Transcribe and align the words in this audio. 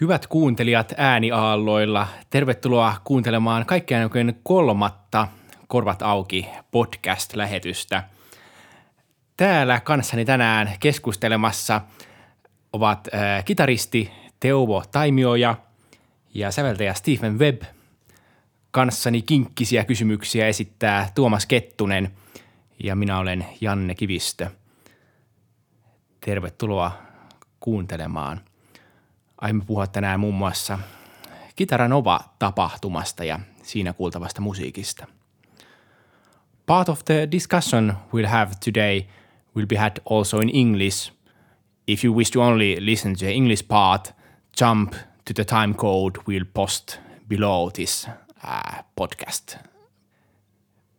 Hyvät 0.00 0.26
kuuntelijat 0.26 0.92
ääniaalloilla, 0.96 2.08
tervetuloa 2.30 2.96
kuuntelemaan 3.04 3.66
kaikkien 3.66 4.02
aikojen 4.02 4.40
kolmatta 4.42 5.28
Korvat 5.68 6.02
auki 6.02 6.46
podcast-lähetystä. 6.70 8.02
Täällä 9.36 9.80
kanssani 9.80 10.24
tänään 10.24 10.70
keskustelemassa 10.80 11.80
ovat 12.72 13.08
äh, 13.14 13.44
kitaristi 13.44 14.10
Teuvo 14.40 14.84
Taimioja 14.92 15.56
ja 16.34 16.50
säveltäjä 16.50 16.94
Stephen 16.94 17.38
Webb. 17.38 17.62
Kanssani 18.70 19.22
kinkkisiä 19.22 19.84
kysymyksiä 19.84 20.46
esittää 20.46 21.10
Tuomas 21.14 21.46
Kettunen 21.46 22.10
ja 22.82 22.96
minä 22.96 23.18
olen 23.18 23.46
Janne 23.60 23.94
Kivistö. 23.94 24.50
Tervetuloa 26.20 26.92
kuuntelemaan– 27.60 28.40
Aiemme 29.44 29.64
puhua 29.66 29.86
tänään 29.86 30.20
muun 30.20 30.34
muassa 30.34 30.78
Kitaranova-tapahtumasta 31.56 33.24
ja 33.24 33.40
siinä 33.62 33.92
kuultavasta 33.92 34.40
musiikista. 34.40 35.06
Part 36.66 36.88
of 36.88 37.04
the 37.04 37.28
discussion 37.32 37.94
we'll 38.14 38.28
have 38.28 38.52
today 38.64 39.02
will 39.56 39.66
be 39.66 39.76
had 39.76 39.92
also 40.10 40.40
in 40.40 40.50
English. 40.52 41.12
If 41.86 42.04
you 42.04 42.16
wish 42.16 42.32
to 42.32 42.40
only 42.40 42.76
listen 42.78 43.12
to 43.12 43.18
the 43.18 43.30
English 43.30 43.68
part, 43.68 44.14
jump 44.60 44.92
to 45.24 45.34
the 45.34 45.44
time 45.44 45.74
code 45.74 46.20
we'll 46.28 46.46
post 46.54 47.00
below 47.28 47.72
this 47.72 48.08
uh, 48.44 48.84
podcast. 48.96 49.56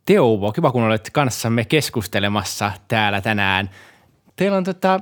Teuvo, 0.06 0.52
kiva 0.52 0.72
kun 0.72 0.84
olet 0.84 1.10
kanssamme 1.14 1.66
keskustelemassa 1.66 2.72
täällä 2.88 3.22
tänään. 3.22 3.70
Teillä 4.36 4.58
on 4.58 4.64
tota, 4.64 5.00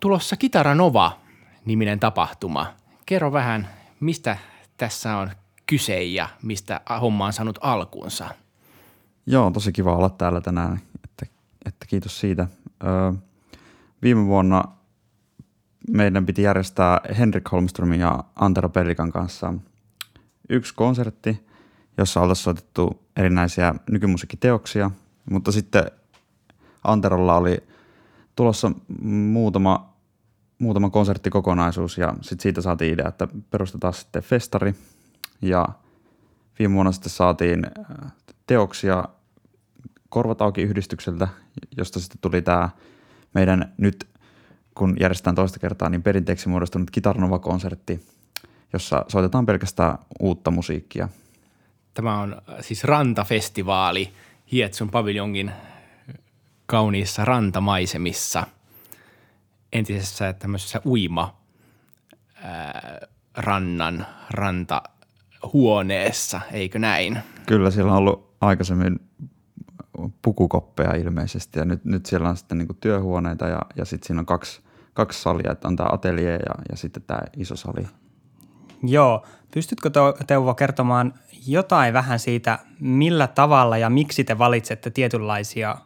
tulossa 0.00 0.36
Kitaranova-niminen 0.36 2.00
tapahtuma– 2.00 2.66
kerro 3.06 3.32
vähän, 3.32 3.68
mistä 4.00 4.36
tässä 4.76 5.16
on 5.16 5.30
kyse 5.66 6.02
ja 6.02 6.28
mistä 6.42 6.80
homma 7.00 7.26
on 7.26 7.32
saanut 7.32 7.58
alkuunsa. 7.60 8.28
Joo, 9.26 9.50
tosi 9.50 9.72
kiva 9.72 9.96
olla 9.96 10.10
täällä 10.10 10.40
tänään, 10.40 10.80
että, 11.04 11.26
että 11.64 11.86
kiitos 11.86 12.20
siitä. 12.20 12.48
Öö, 12.84 13.12
viime 14.02 14.26
vuonna 14.26 14.64
meidän 15.90 16.26
piti 16.26 16.42
järjestää 16.42 17.00
Henrik 17.18 17.52
Holmströmin 17.52 18.00
ja 18.00 18.24
Antero 18.36 18.68
Pellikan 18.68 19.12
kanssa 19.12 19.54
yksi 20.48 20.74
konsertti, 20.74 21.46
jossa 21.98 22.20
oltaisiin 22.20 22.44
soitettu 22.44 23.02
erinäisiä 23.16 23.74
nykymusiikkiteoksia, 23.90 24.90
mutta 25.30 25.52
sitten 25.52 25.84
Anterolla 26.84 27.36
oli 27.36 27.58
tulossa 28.36 28.72
muutama 29.02 29.93
muutama 30.58 30.90
konserttikokonaisuus 30.90 31.98
ja 31.98 32.14
sitten 32.20 32.42
siitä 32.42 32.60
saatiin 32.60 32.94
idea, 32.94 33.08
että 33.08 33.28
perustetaan 33.50 33.94
sitten 33.94 34.22
festari 34.22 34.74
ja 35.42 35.68
viime 36.58 36.74
vuonna 36.74 36.92
sitten 36.92 37.10
saatiin 37.10 37.66
äh, 37.66 38.12
teoksia 38.46 39.04
Korvat 40.08 40.42
auki 40.42 40.62
yhdistykseltä, 40.62 41.28
josta 41.76 42.00
sitten 42.00 42.18
tuli 42.20 42.42
tämä 42.42 42.68
meidän 43.34 43.72
nyt, 43.78 44.08
kun 44.74 44.96
järjestetään 45.00 45.36
toista 45.36 45.58
kertaa, 45.58 45.88
niin 45.88 46.02
perinteeksi 46.02 46.48
muodostunut 46.48 46.90
Kitarnova-konsertti, 46.90 48.06
jossa 48.72 49.04
soitetaan 49.08 49.46
pelkästään 49.46 49.98
uutta 50.20 50.50
musiikkia. 50.50 51.08
Tämä 51.94 52.20
on 52.20 52.32
äh, 52.34 52.56
siis 52.60 52.84
rantafestivaali 52.84 54.12
Hietsun 54.52 54.90
paviljongin 54.90 55.52
kauniissa 56.66 57.24
rantamaisemissa– 57.24 58.46
entisessä 59.74 60.32
tämmöisessä 60.32 60.80
uima 60.86 61.36
ää, 62.34 62.98
rannan 63.36 64.06
rantahuoneessa, 64.30 66.40
eikö 66.52 66.78
näin? 66.78 67.18
Kyllä, 67.46 67.70
siellä 67.70 67.92
on 67.92 67.98
ollut 67.98 68.34
aikaisemmin 68.40 69.00
pukukoppeja 70.22 70.94
ilmeisesti 70.94 71.58
ja 71.58 71.64
nyt, 71.64 71.84
nyt 71.84 72.06
siellä 72.06 72.28
on 72.28 72.36
sitten 72.36 72.58
niin 72.58 72.68
työhuoneita 72.80 73.48
ja, 73.48 73.60
ja 73.76 73.84
sitten 73.84 74.06
siinä 74.06 74.20
on 74.20 74.26
kaksi, 74.26 74.60
kaksi 74.94 75.22
salia, 75.22 75.52
että 75.52 75.68
on 75.68 75.76
tämä 75.76 75.88
atelier 75.92 76.42
ja, 76.48 76.54
ja 76.70 76.76
sitten 76.76 77.02
tämä 77.02 77.20
iso 77.36 77.56
sali. 77.56 77.86
Joo, 78.82 79.26
pystytkö 79.54 79.90
Teuvo 80.26 80.54
kertomaan 80.54 81.14
jotain 81.46 81.94
vähän 81.94 82.18
siitä, 82.18 82.58
millä 82.80 83.26
tavalla 83.26 83.78
ja 83.78 83.90
miksi 83.90 84.24
te 84.24 84.38
valitsette 84.38 84.90
tietynlaisia 84.90 85.76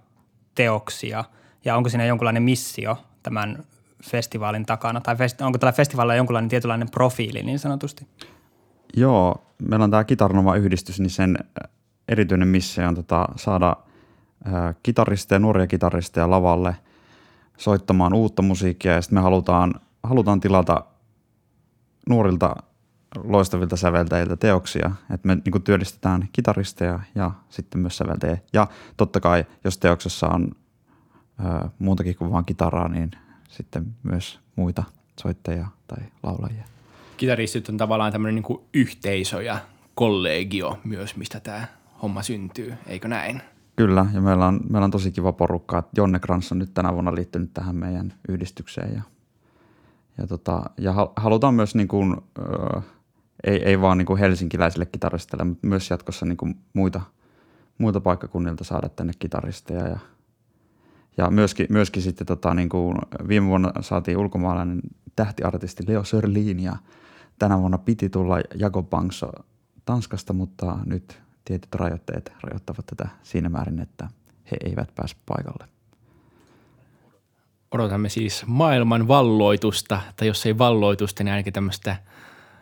teoksia 0.55 1.25
ja 1.65 1.77
onko 1.77 1.89
siinä 1.89 2.07
jonkinlainen 2.07 2.43
missio 2.43 2.97
tämän 3.23 3.65
festivaalin 4.03 4.67
takana? 4.67 5.01
Tai 5.01 5.17
festi- 5.17 5.45
onko 5.45 5.59
tällä 5.59 5.73
festivaalilla 5.73 6.15
jonkinlainen 6.15 6.49
tietynlainen 6.49 6.91
profiili 6.91 7.43
niin 7.43 7.59
sanotusti? 7.59 8.07
Joo, 8.97 9.43
meillä 9.69 9.85
on 9.85 9.91
tämä 9.91 10.05
Kitarnova-yhdistys, 10.05 11.01
niin 11.01 11.11
sen 11.11 11.39
äh, 11.41 11.71
erityinen 12.09 12.49
missio 12.49 12.89
on 12.89 12.95
tota, 12.95 13.29
saada 13.37 13.77
äh, 14.47 14.75
kitaristeja, 14.83 15.39
nuoria 15.39 15.67
kitaristeja 15.67 16.31
lavalle 16.31 16.77
soittamaan 17.57 18.15
uutta 18.15 18.43
musiikkia 18.43 18.93
ja 18.93 19.03
sitten 19.03 19.19
me 19.19 19.23
halutaan, 19.23 19.75
halutaan 20.03 20.41
tilata 20.41 20.85
nuorilta 22.09 22.57
loistavilta 23.25 23.77
säveltäjiltä 23.77 24.37
teoksia, 24.37 24.91
että 25.15 25.27
me 25.27 25.35
niin 25.35 25.63
työllistetään 25.63 26.29
kitaristeja 26.33 27.01
ja 27.15 27.31
sitten 27.49 27.81
myös 27.81 27.97
säveltäjiä. 27.97 28.39
Ja 28.53 28.67
totta 28.97 29.21
kai, 29.21 29.45
jos 29.65 29.79
teoksessa 29.79 30.29
on 30.29 30.53
ö, 31.41 31.69
muutakin 31.79 32.17
kuin 32.17 32.33
vain 32.33 32.45
kitaraa, 32.45 32.89
niin 32.89 33.11
sitten 33.49 33.87
myös 34.03 34.41
muita 34.57 34.85
soittajia 35.21 35.67
tai 35.87 35.99
laulajia. 36.23 36.65
Kitaristit 37.17 37.69
on 37.69 37.77
tavallaan 37.77 38.13
tämmöinen 38.13 38.35
niin 38.35 38.43
kuin 38.43 38.61
yhteisö 38.75 39.43
ja 39.43 39.59
kollegio 39.95 40.79
myös, 40.85 41.17
mistä 41.17 41.41
tämä 41.41 41.67
homma 42.03 42.23
syntyy, 42.23 42.75
eikö 42.87 43.09
näin? 43.09 43.43
Kyllä, 43.77 44.07
ja 44.15 44.21
meillä 44.21 44.47
on, 44.47 44.61
meillä 44.71 44.85
on 44.85 44.91
tosi 44.91 45.13
kiva 45.13 45.33
porukka. 45.33 45.83
Jonne 45.97 46.19
Krans 46.19 46.53
on 46.53 46.59
nyt 46.59 46.75
tänä 46.75 46.93
vuonna 46.93 47.15
liittynyt 47.15 47.55
tähän 47.55 47.77
meidän 47.77 48.15
yhdistykseen. 48.29 48.95
Ja, 48.95 49.03
ja, 50.19 50.27
tota, 50.27 50.63
ja 50.79 50.95
halutaan 51.17 51.55
myös, 51.55 51.75
niin 51.75 51.89
kuin, 51.89 52.17
äh, 52.77 52.85
ei, 53.45 53.65
ei 53.65 53.81
vaan 53.81 53.99
niin 53.99 54.07
kuin 54.07 54.19
helsinkiläisille 54.19 54.87
kitaristeille, 54.87 55.45
mutta 55.45 55.67
myös 55.67 55.91
jatkossa 55.91 56.27
niin 56.27 56.37
kuin 56.37 56.59
muita, 56.73 57.01
muita 57.79 58.01
paikkakunnilta 58.01 58.65
saada 58.65 58.89
tänne 58.89 59.13
kitaristeja 59.19 59.89
ja– 59.89 59.99
ja 61.19 61.31
myöskin, 61.31 61.67
myöskin 61.71 62.03
sitten 62.03 62.27
tota, 62.27 62.55
niin 62.55 62.69
kuin 62.69 62.99
viime 63.29 63.47
vuonna 63.47 63.73
saatiin 63.81 64.19
ulkomaalainen 64.19 64.81
tähtiartisti 65.17 65.85
Leo 65.89 66.05
Sörlin 66.05 66.61
ja 66.61 66.77
tänä 67.39 67.59
vuonna 67.59 67.79
piti 67.79 68.11
tulla 68.11 68.37
Jakob 68.55 68.91
Bangso 68.91 69.33
Tanskasta, 69.85 70.33
mutta 70.33 70.79
nyt 70.87 71.21
tietyt 71.45 71.75
rajoitteet 71.75 72.33
rajoittavat 72.43 72.87
tätä 72.87 73.09
siinä 73.23 73.49
määrin, 73.49 73.81
että 73.81 74.09
he 74.51 74.57
eivät 74.65 74.95
pääse 74.95 75.17
paikalle. 75.27 75.69
Odotamme 77.71 78.09
siis 78.09 78.47
maailman 78.47 79.09
valloitusta, 79.09 80.01
tai 80.17 80.29
jos 80.29 80.47
ei 80.47 80.59
valloitusta, 80.59 81.25
niin 81.25 81.33
ainakin 81.33 81.53
tämmöistä 81.53 81.97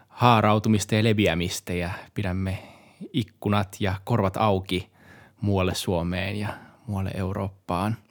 haarautumista 0.09 0.95
ja 0.95 1.05
leviämistä 1.05 1.73
ja 1.73 1.91
pidämme 2.15 2.59
ikkunat 3.13 3.77
ja 3.81 3.95
korvat 4.05 4.37
auki 4.37 4.91
muualle 5.41 5.75
Suomeen 5.75 6.37
ja 6.37 6.49
muualle 6.87 7.11
Eurooppaan– 7.15 7.97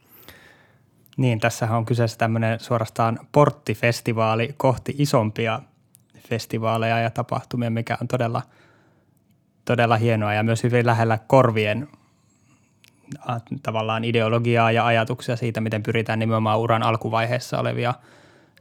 niin, 1.17 1.39
tässä 1.39 1.77
on 1.77 1.85
kyseessä 1.85 2.17
tämmöinen 2.17 2.59
suorastaan 2.59 3.19
porttifestivaali 3.31 4.53
kohti 4.57 4.95
isompia 4.97 5.61
festivaaleja 6.29 6.99
ja 6.99 7.09
tapahtumia, 7.09 7.69
mikä 7.69 7.97
on 8.01 8.07
todella, 8.07 8.41
todella 9.65 9.97
hienoa 9.97 10.33
ja 10.33 10.43
myös 10.43 10.63
hyvin 10.63 10.85
lähellä 10.85 11.19
korvien 11.27 11.87
tavallaan 13.63 14.03
ideologiaa 14.03 14.71
ja 14.71 14.85
ajatuksia 14.85 15.35
siitä, 15.35 15.61
miten 15.61 15.83
pyritään 15.83 16.19
nimenomaan 16.19 16.59
uran 16.59 16.83
alkuvaiheessa 16.83 17.59
olevia 17.59 17.93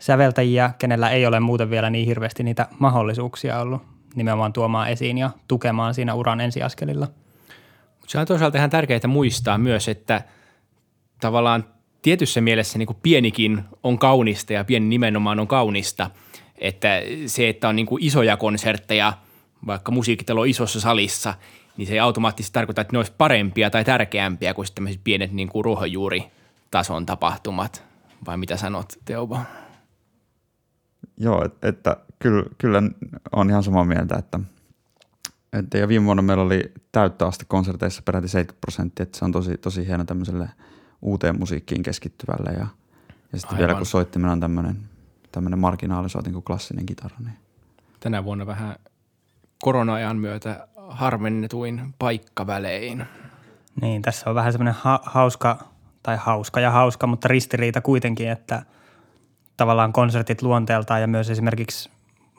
säveltäjiä, 0.01 0.71
kenellä 0.79 1.11
ei 1.11 1.27
ole 1.27 1.41
muuten 1.41 1.71
vielä 1.71 1.91
niin 1.91 2.07
hirveästi 2.07 2.43
niitä 2.43 2.69
mahdollisuuksia 2.79 3.61
ollut 3.61 3.83
nimenomaan 4.15 4.53
tuomaan 4.53 4.91
esiin 4.91 5.19
ja 5.19 5.31
tukemaan 5.49 5.95
siinä 5.95 6.15
uran 6.15 6.41
ensiaskelilla. 6.41 7.09
Se 8.07 8.19
on 8.19 8.27
toisaalta 8.27 8.59
ihan 8.59 8.71
tärkeää 8.71 9.07
muistaa 9.07 9.59
myös, 9.59 9.89
että 9.89 10.23
tavallaan 11.21 11.65
tietyssä 12.05 12.41
mielessä 12.41 12.79
niin 12.79 12.87
kuin 12.87 12.99
pienikin 13.03 13.65
on 13.83 13.99
kaunista 13.99 14.53
ja 14.53 14.65
pieni 14.65 14.87
nimenomaan 14.87 15.41
on 15.41 15.49
kaunista. 15.49 16.11
Että 16.59 16.89
se, 17.27 17.49
että 17.49 17.69
on 17.69 17.77
niin 17.77 17.87
kuin 17.87 18.05
isoja 18.05 18.37
konsertteja, 18.37 19.13
vaikka 19.67 19.93
musiikkitalo 19.93 20.45
isossa 20.45 20.81
salissa, 20.81 21.35
niin 21.77 21.87
se 21.87 21.93
ei 21.93 22.01
automaattisesti 22.01 22.53
tarkoita, 22.53 22.81
että 22.81 22.93
ne 22.93 22.99
olisi 22.99 23.13
parempia 23.19 23.71
tai 23.71 23.85
tärkeämpiä 23.85 24.55
kuin 24.55 24.69
tämmöiset 24.75 25.01
pienet 25.05 25.33
niin 25.33 25.49
kuin 25.49 25.65
ruohonjuuritason 25.65 27.07
tapahtumat. 27.07 27.85
Vai 28.27 28.37
mitä 28.37 28.57
sanot, 28.57 28.93
Teovo? 29.05 29.39
Joo, 31.17 31.49
että, 31.63 31.97
kyllä, 32.19 32.45
kyllä 32.59 32.83
on 33.33 33.51
ihan 33.51 33.63
samaa 33.63 33.85
mieltä, 33.85 34.17
että, 34.17 34.41
että 35.53 35.79
ja 35.79 35.89
viime 35.89 36.07
vuonna 36.07 36.23
meillä 36.23 36.43
oli 36.43 36.73
täyttä 36.93 37.27
aste 37.27 37.45
konserteissa 37.49 38.03
peräti 38.03 38.29
70 38.29 38.61
prosenttia, 38.61 39.03
että 39.03 39.19
se 39.19 39.25
on 39.25 39.33
tosi, 39.33 39.59
tosi 39.59 39.87
hieno 39.87 40.05
tämmöiselle– 40.05 40.49
uuteen 41.05 41.39
musiikkiin 41.39 41.83
keskittyvälle 41.83 42.51
ja, 42.53 42.67
ja 43.33 43.39
sitten 43.39 43.59
vielä 43.59 43.75
kun 43.75 43.87
soittimena 43.87 44.33
on 44.33 44.41
tämmöinen, 44.41 44.77
tämmöinen 45.33 45.59
marginaalisoitin 45.59 46.33
kuin 46.33 46.43
klassinen 46.43 46.87
kitara. 46.87 47.17
Niin. 47.19 47.37
tänä 48.01 48.25
vuonna 48.25 48.47
vähän 48.47 48.77
korona-ajan 49.63 50.17
myötä 50.17 50.69
harvennetuin 50.89 51.95
paikkavälein. 51.99 53.07
Niin, 53.81 54.03
tässä 54.03 54.31
on 54.31 54.37
vähän 54.37 54.53
semmoinen 54.53 54.75
ha- 54.79 55.03
hauska, 55.05 55.59
tai 56.03 56.17
hauska 56.17 56.61
ja 56.61 56.71
hauska, 56.71 57.07
mutta 57.07 57.29
ristiriita 57.29 57.81
kuitenkin, 57.81 58.29
että 58.29 58.63
tavallaan 59.57 59.93
konsertit 59.93 60.43
luonteeltaan 60.43 61.01
ja 61.01 61.07
myös 61.07 61.31
esimerkiksi 61.31 61.91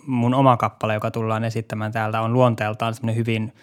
mun 0.08 0.34
oma 0.34 0.58
kappale, 0.58 0.94
joka 0.94 1.12
tullaan 1.12 1.44
esittämään 1.44 1.92
täältä, 1.92 2.22
on 2.22 2.34
luonteeltaan 2.34 2.94
semmoinen 2.94 3.16
hyvin 3.16 3.54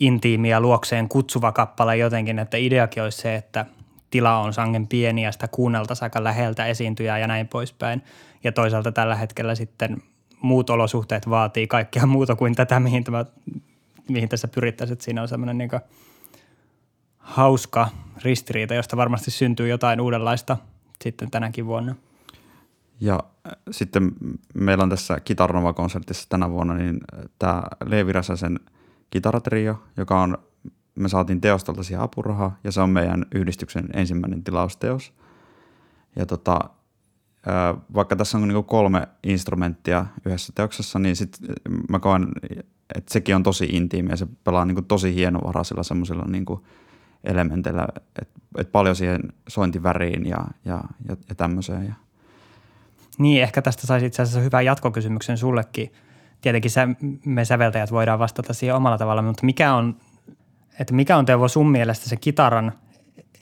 intiimi 0.00 0.48
ja 0.48 0.60
luokseen 0.60 1.08
kutsuva 1.08 1.52
kappale 1.52 1.96
jotenkin, 1.96 2.38
että 2.38 2.56
ideakin 2.56 3.02
olisi 3.02 3.18
se, 3.18 3.34
että 3.34 3.66
tila 4.10 4.38
on 4.38 4.52
sangen 4.52 4.86
pieni 4.86 5.22
ja 5.22 5.32
sitä 5.32 5.48
kuunneltaisiin 5.48 6.06
aika 6.06 6.24
läheltä 6.24 6.66
esiintyjää 6.66 7.18
ja 7.18 7.26
näin 7.26 7.48
poispäin. 7.48 8.02
Ja 8.44 8.52
toisaalta 8.52 8.92
tällä 8.92 9.14
hetkellä 9.14 9.54
sitten 9.54 10.02
muut 10.42 10.70
olosuhteet 10.70 11.30
vaatii 11.30 11.66
kaikkea 11.66 12.06
muuta 12.06 12.36
kuin 12.36 12.54
tätä, 12.54 12.80
mihin, 12.80 13.04
tämä, 13.04 13.24
mihin 14.08 14.28
tässä 14.28 14.48
pyrittäisiin. 14.48 14.92
Että 14.92 15.04
siinä 15.04 15.22
on 15.22 15.28
semmoinen 15.28 15.58
niin 15.58 15.70
hauska 17.18 17.88
ristiriita, 18.22 18.74
josta 18.74 18.96
varmasti 18.96 19.30
syntyy 19.30 19.68
jotain 19.68 20.00
uudenlaista 20.00 20.56
sitten 21.04 21.30
tänäkin 21.30 21.66
vuonna. 21.66 21.94
Ja 23.00 23.14
äh, 23.46 23.52
sitten 23.70 24.12
meillä 24.54 24.82
on 24.82 24.90
tässä 24.90 25.20
Kitarnova-konsertissa 25.20 26.28
tänä 26.28 26.50
vuonna 26.50 26.74
niin 26.74 27.00
äh, 27.14 27.24
tämä 27.38 27.62
Leevi 27.84 28.12
Räsäsen 28.12 28.60
kitaratrio, 29.10 29.82
joka 29.96 30.20
on, 30.20 30.38
me 30.94 31.08
saatiin 31.08 31.40
teostolta 31.40 31.82
siihen 31.82 32.02
apurahaa 32.02 32.58
ja 32.64 32.72
se 32.72 32.80
on 32.80 32.90
meidän 32.90 33.26
yhdistyksen 33.34 33.88
ensimmäinen 33.94 34.44
tilausteos. 34.44 35.12
Ja 36.16 36.26
tota, 36.26 36.58
vaikka 37.94 38.16
tässä 38.16 38.38
on 38.38 38.48
niinku 38.48 38.62
kolme 38.62 39.08
instrumenttia 39.22 40.06
yhdessä 40.24 40.52
teoksessa, 40.56 40.98
niin 40.98 41.16
sit 41.16 41.38
mä 41.88 41.98
koen, 41.98 42.28
että 42.94 43.12
sekin 43.12 43.36
on 43.36 43.42
tosi 43.42 43.64
intiimi 43.64 44.10
ja 44.10 44.16
se 44.16 44.26
pelaa 44.44 44.64
niinku 44.64 44.82
tosi 44.82 45.14
hienovaraisilla 45.14 45.82
semmoisilla 45.82 46.24
niinku 46.24 46.66
elementeillä, 47.24 47.88
että 48.22 48.40
et 48.58 48.72
paljon 48.72 48.96
siihen 48.96 49.20
sointiväriin 49.48 50.26
ja, 50.26 50.44
ja, 50.64 50.84
ja, 51.08 51.16
ja 51.28 51.34
tämmöiseen. 51.34 51.86
Ja. 51.86 51.94
Niin, 53.18 53.42
ehkä 53.42 53.62
tästä 53.62 53.86
saisi 53.86 54.06
itse 54.06 54.22
asiassa 54.22 54.40
hyvän 54.40 54.64
jatkokysymyksen 54.64 55.38
sullekin. 55.38 55.92
Tietenkin 56.40 56.70
sä, 56.70 56.88
me 57.24 57.44
säveltäjät 57.44 57.92
voidaan 57.92 58.18
vastata 58.18 58.54
siihen 58.54 58.76
omalla 58.76 58.98
tavalla, 58.98 59.22
mutta 59.22 59.46
mikä 59.46 59.74
on, 59.74 59.96
että 60.80 60.94
mikä 60.94 61.16
on 61.16 61.26
Teuvo 61.26 61.48
sun 61.48 61.70
mielestä 61.70 62.08
se 62.08 62.16
kitaran 62.16 62.72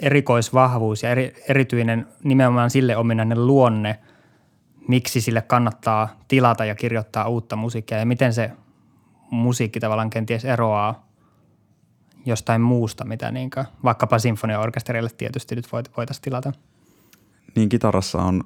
erikoisvahvuus 0.00 1.02
ja 1.02 1.10
eri, 1.10 1.34
erityinen 1.48 2.06
nimenomaan 2.24 2.70
sille 2.70 2.96
ominainen 2.96 3.46
luonne, 3.46 3.98
miksi 4.88 5.20
sille 5.20 5.42
kannattaa 5.42 6.08
tilata 6.28 6.64
ja 6.64 6.74
kirjoittaa 6.74 7.28
uutta 7.28 7.56
musiikkia 7.56 7.98
ja 7.98 8.06
miten 8.06 8.34
se 8.34 8.50
musiikki 9.30 9.80
tavallaan 9.80 10.10
kenties 10.10 10.44
eroaa 10.44 11.08
jostain 12.26 12.60
muusta, 12.60 13.04
mitä 13.04 13.30
niin 13.30 13.50
vaikkapa 13.84 14.18
sinfoniaorkesterille 14.18 15.10
tietysti 15.18 15.56
nyt 15.56 15.68
voitaisiin 15.96 16.22
tilata. 16.22 16.52
Niin 17.56 17.68
kitarassa 17.68 18.18
on 18.18 18.44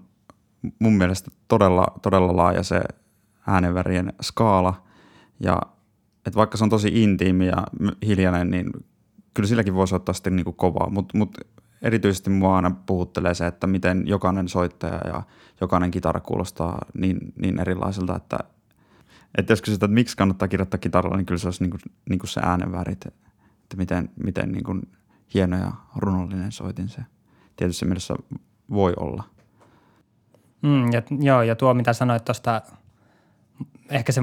mun 0.79 0.93
mielestä 0.93 1.31
todella, 1.49 1.87
todella 2.03 2.37
laaja 2.37 2.62
se 2.62 2.83
äänenvärien 3.47 4.12
skaala 4.23 4.83
ja 5.41 5.62
että 6.27 6.37
vaikka 6.37 6.57
se 6.57 6.65
on 6.65 6.71
tosi 6.71 7.03
intiimi 7.03 7.47
ja 7.47 7.67
hiljainen, 8.07 8.51
niin 8.51 8.71
kyllä 9.35 9.47
silläkin 9.47 9.75
voisi 9.75 9.95
ottaa 9.95 10.13
sitten 10.13 10.37
niin 10.37 10.45
kuin 10.45 10.57
kovaa, 10.57 10.91
mutta 10.91 11.19
mut 11.19 11.39
erityisesti 11.83 12.31
mua 12.31 12.57
aina 12.57 12.71
puhuttelee 12.87 13.35
se, 13.35 13.47
että 13.47 13.67
miten 13.67 14.03
jokainen 14.07 14.49
soittaja 14.49 15.01
ja 15.07 15.23
jokainen 15.61 15.91
kitara 15.91 16.21
kuulostaa 16.21 16.79
niin, 16.95 17.33
niin 17.37 17.61
erilaiselta, 17.61 18.17
että, 18.17 18.39
että 19.39 19.53
jos 19.53 19.63
kysytään, 19.63 19.89
että 19.89 19.95
miksi 19.95 20.17
kannattaa 20.17 20.49
kirjoittaa 20.49 20.79
kitaralla, 20.79 21.17
niin 21.17 21.27
kyllä 21.27 21.39
se 21.39 21.47
olisi 21.47 21.63
niin 21.63 21.71
kuin, 21.71 21.81
niin 22.09 22.19
kuin 22.19 22.31
se 22.31 22.41
äänenvärit, 22.45 23.07
että 23.07 23.77
miten, 23.77 24.09
miten 24.25 24.53
niin 24.53 24.65
kuin 24.65 24.83
hieno 25.35 25.57
ja 25.57 25.73
runollinen 25.97 26.53
soitin 26.53 26.89
se 26.89 27.03
tietysti 27.57 27.85
mielessä 27.85 28.15
voi 28.71 28.93
olla. 28.97 29.25
Mm, 30.63 30.93
ja, 30.93 31.03
joo, 31.21 31.43
ja 31.43 31.57
tuo 31.57 31.75
mitä 31.75 31.93
sanoit 31.93 32.25
tuosta, 32.25 32.63
ehkä 33.91 34.13
se 34.13 34.21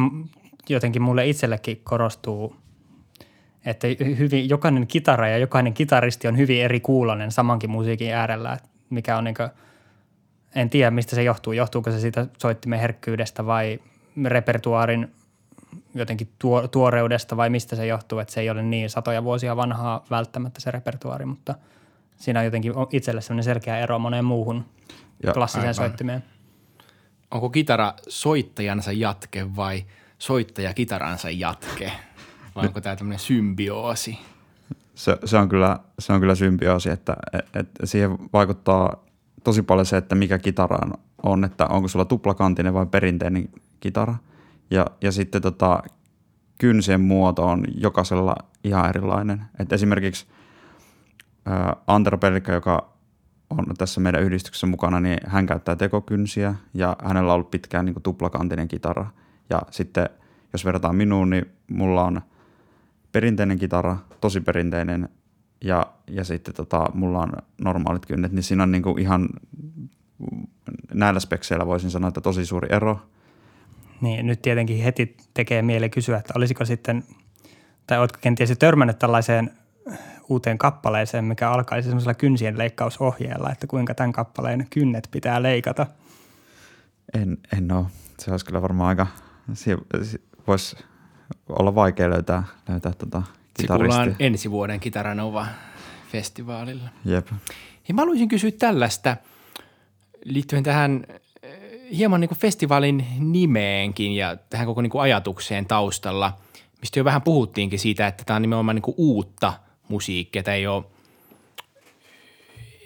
jotenkin 0.69 1.01
mulle 1.01 1.27
itsellekin 1.27 1.81
korostuu, 1.83 2.55
että 3.65 3.87
hyvin, 4.17 4.49
jokainen 4.49 4.87
kitara 4.87 5.27
ja 5.27 5.37
jokainen 5.37 5.73
kitaristi 5.73 6.27
on 6.27 6.37
hyvin 6.37 6.61
eri 6.61 6.79
kuulonen 6.79 7.31
samankin 7.31 7.69
musiikin 7.69 8.13
äärellä, 8.13 8.57
mikä 8.89 9.17
on 9.17 9.23
niin 9.23 9.35
kuin, 9.35 9.49
en 10.55 10.69
tiedä 10.69 10.91
mistä 10.91 11.15
se 11.15 11.23
johtuu. 11.23 11.53
Johtuuko 11.53 11.91
se 11.91 11.99
siitä 11.99 12.27
soittimen 12.37 12.79
herkkyydestä 12.79 13.45
vai 13.45 13.79
repertuaarin 14.25 15.11
jotenkin 15.95 16.29
tuo, 16.39 16.67
tuoreudesta 16.67 17.37
vai 17.37 17.49
mistä 17.49 17.75
se 17.75 17.85
johtuu, 17.85 18.19
että 18.19 18.33
se 18.33 18.41
ei 18.41 18.49
ole 18.49 18.63
niin 18.63 18.89
satoja 18.89 19.23
vuosia 19.23 19.55
vanhaa 19.55 20.05
välttämättä 20.09 20.61
se 20.61 20.71
repertuaari, 20.71 21.25
mutta 21.25 21.55
siinä 22.17 22.39
on 22.39 22.45
jotenkin 22.45 22.73
itselle 22.91 23.21
sellainen 23.21 23.43
selkeä 23.43 23.79
ero 23.79 23.99
moneen 23.99 24.25
muuhun 24.25 24.65
ja, 25.23 25.33
klassiseen 25.33 25.63
aivan. 25.63 25.75
soittimeen. 25.75 26.23
Onko 27.31 27.49
kitara 27.49 27.93
soittajansa 28.07 28.91
jatke 28.91 29.55
vai 29.55 29.85
soittaja 30.19 30.73
kitaransa 30.73 31.29
jatke? 31.29 31.91
Vai 32.55 32.67
onko 32.67 32.81
tämä 32.81 32.95
tämmöinen 32.95 33.19
symbioosi? 33.19 34.19
Se, 34.95 35.17
se, 35.25 35.37
on 35.37 35.49
kyllä, 35.49 35.79
se 35.99 36.13
on 36.13 36.19
kyllä 36.19 36.35
symbioosi, 36.35 36.89
että, 36.89 37.15
että 37.33 37.85
siihen 37.85 38.17
vaikuttaa 38.33 39.03
tosi 39.43 39.61
paljon 39.61 39.85
se, 39.85 39.97
että 39.97 40.15
mikä 40.15 40.37
kitara 40.37 40.77
on, 41.23 41.43
että 41.43 41.65
onko 41.65 41.87
sulla 41.87 42.05
tuplakantinen 42.05 42.73
vai 42.73 42.85
perinteinen 42.85 43.49
kitara. 43.79 44.15
Ja, 44.71 44.85
ja 45.01 45.11
sitten 45.11 45.41
tota, 45.41 45.83
kynsien 46.59 47.01
muoto 47.01 47.45
on 47.47 47.63
jokaisella 47.75 48.35
ihan 48.63 48.89
erilainen. 48.89 49.41
Et 49.59 49.73
esimerkiksi 49.73 50.25
ää, 51.45 51.75
Antero 51.87 52.17
Pellikka, 52.17 52.51
joka 52.51 52.93
on 53.49 53.65
tässä 53.77 54.01
meidän 54.01 54.23
yhdistyksessä 54.23 54.67
mukana, 54.67 54.99
niin 54.99 55.17
hän 55.25 55.45
käyttää 55.45 55.75
tekokynsiä 55.75 56.55
ja 56.73 56.95
hänellä 57.03 57.31
on 57.31 57.35
ollut 57.35 57.51
pitkään 57.51 57.85
niin 57.85 57.93
kuin 57.93 58.03
tuplakantinen 58.03 58.67
kitara. 58.67 59.05
Ja 59.49 59.61
sitten 59.71 60.09
jos 60.53 60.65
verrataan 60.65 60.95
minuun, 60.95 61.29
niin 61.29 61.45
mulla 61.67 62.03
on 62.03 62.21
perinteinen 63.11 63.59
kitara, 63.59 63.97
tosi 64.21 64.41
perinteinen 64.41 65.09
ja, 65.63 65.85
ja 66.07 66.23
sitten 66.23 66.53
tota, 66.53 66.85
mulla 66.93 67.19
on 67.19 67.31
normaalit 67.61 68.05
kynnet, 68.05 68.31
niin 68.31 68.43
siinä 68.43 68.63
on 68.63 68.71
niin 68.71 68.83
kuin 68.83 68.99
ihan 68.99 69.29
näillä 70.93 71.19
spekseillä 71.19 71.65
voisin 71.65 71.91
sanoa, 71.91 72.07
että 72.07 72.21
tosi 72.21 72.45
suuri 72.45 72.67
ero. 72.71 72.99
Niin, 74.01 74.27
nyt 74.27 74.41
tietenkin 74.41 74.83
heti 74.83 75.17
tekee 75.33 75.61
mieli 75.61 75.89
kysyä, 75.89 76.17
että 76.17 76.33
olisiko 76.35 76.65
sitten, 76.65 77.03
tai 77.87 77.99
oletko 77.99 78.17
kenties 78.21 78.53
törmännyt 78.59 78.99
tällaiseen 78.99 79.51
uuteen 80.29 80.57
kappaleeseen, 80.57 81.25
mikä 81.25 81.51
alkaisi 81.51 81.87
semmoisella 81.87 82.13
kynsien 82.13 82.57
leikkausohjeella, 82.57 83.51
että 83.51 83.67
kuinka 83.67 83.93
tämän 83.93 84.11
kappaleen 84.11 84.67
kynnet 84.69 85.07
pitää 85.11 85.43
leikata? 85.43 85.87
En, 87.13 87.37
en 87.57 87.71
ole. 87.71 87.85
Se 88.19 88.31
olisi 88.31 88.45
kyllä 88.45 88.61
varmaan 88.61 88.89
aika, 88.89 89.07
voisi 90.47 90.77
olla 91.49 91.75
vaikea 91.75 92.09
löytää, 92.09 92.43
löytää 92.69 92.93
tota 92.93 93.21
kuullaan 93.67 94.15
ensi 94.19 94.51
vuoden 94.51 94.79
Kitaranova-festivaalilla. 94.79 96.89
Jep. 97.05 97.27
Ja 97.87 97.93
mä 97.93 98.01
haluaisin 98.01 98.29
kysyä 98.29 98.51
tällaista 98.51 99.17
liittyen 100.25 100.63
tähän 100.63 101.03
eh, 101.43 101.59
hieman 101.97 102.21
niin 102.21 102.29
kuin 102.29 102.39
festivaalin 102.39 103.05
nimeenkin 103.19 104.11
ja 104.11 104.37
tähän 104.49 104.67
koko 104.67 104.81
niin 104.81 104.91
kuin 104.91 105.01
ajatukseen 105.01 105.65
taustalla, 105.65 106.37
mistä 106.81 106.99
jo 106.99 107.05
vähän 107.05 107.21
puhuttiinkin 107.21 107.79
siitä, 107.79 108.07
että 108.07 108.23
tämä 108.25 108.35
on 108.35 108.41
nimenomaan 108.41 108.75
niin 108.75 108.83
kuin 108.83 108.95
uutta– 108.97 109.53
musiikkia. 109.89 110.43
Tämä 110.43 110.55
ei 110.55 110.67
ole, 110.67 110.83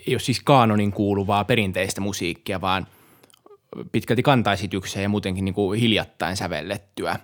ei 0.08 0.14
ole 0.14 0.20
siis 0.20 0.42
kaanonin 0.44 0.92
kuuluvaa 0.92 1.44
perinteistä 1.44 2.02
musiikkia, 2.02 2.62
vaan 2.62 2.88
pitkälti 3.92 4.24
kantaesitykseen 4.24 5.04
ja 5.04 5.10
muutenkin 5.10 5.46
niin 5.46 5.56
kuin 5.56 5.80
hiljattain 5.80 6.38
sävellettyä. 6.38 7.20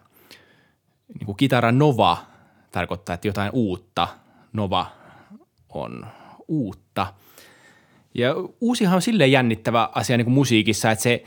Niin 1.20 1.26
kuin 1.26 1.38
kitara 1.38 1.72
nova 1.72 2.18
tarkoittaa, 2.72 3.14
että 3.14 3.28
jotain 3.28 3.52
uutta. 3.54 4.08
Nova 4.54 4.92
on 5.70 6.08
uutta. 6.48 7.14
Ja 8.14 8.36
uusihan 8.62 8.96
on 8.96 9.02
silleen 9.02 9.32
jännittävä 9.32 9.90
asia 9.96 10.18
niin 10.18 10.26
kuin 10.26 10.34
musiikissa, 10.34 10.92
että 10.92 11.04
se 11.04 11.24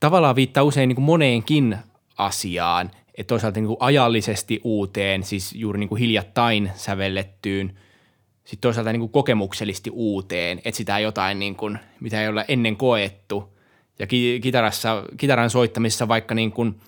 tavallaan 0.00 0.36
viittaa 0.36 0.62
usein 0.62 0.88
niin 0.88 0.96
kuin 0.96 1.04
moneenkin 1.04 1.78
asiaan– 2.18 2.90
että 3.14 3.28
toisaalta 3.28 3.60
niin 3.60 3.66
kuin 3.66 3.76
ajallisesti 3.80 4.60
uuteen, 4.64 5.22
siis 5.22 5.52
juuri 5.54 5.78
niin 5.78 5.88
kuin 5.88 5.98
hiljattain 5.98 6.70
sävellettyyn, 6.74 7.78
sitten 8.44 8.60
toisaalta 8.60 8.92
niin 8.92 9.00
kuin 9.00 9.12
kokemuksellisesti 9.12 9.90
uuteen, 9.90 10.60
etsitään 10.64 11.02
jotain, 11.02 11.38
niin 11.38 11.56
kuin, 11.56 11.78
mitä 12.00 12.22
ei 12.22 12.28
ole 12.28 12.44
ennen 12.48 12.76
koettu. 12.76 13.53
Ja 13.98 14.06
kitarassa, 14.42 15.04
kitaran 15.16 15.50
soittamissa 15.50 16.08
vaikka 16.08 16.34
niin 16.34 16.52
kuin 16.52 16.80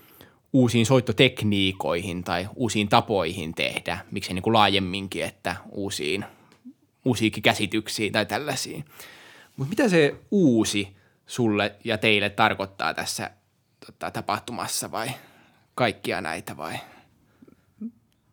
uusiin 0.53 0.87
soittotekniikoihin 0.87 2.25
tai 2.25 2.49
uusiin 2.55 2.89
tapoihin 2.89 3.55
tehdä, 3.55 3.99
miksei 4.11 4.35
niin 4.35 4.43
kuin 4.43 4.55
laajemminkin, 4.55 5.25
että 5.25 5.57
uusiin 5.71 6.25
musiikkikäsityksiin 7.05 8.13
tai 8.13 8.27
tällaisiin. 8.27 8.85
Mutta 9.57 9.71
mitä 9.71 9.89
se 9.89 10.15
uusi 10.31 10.97
sulle 11.27 11.75
ja 11.85 11.99
teille 11.99 12.31
tarkoittaa 12.31 12.95
tässä 12.95 13.31
tota, 13.87 14.11
tapahtumassa 14.11 14.91
vai– 14.91 15.09
kaikkia 15.77 16.21
näitä 16.21 16.57
vai? 16.57 16.75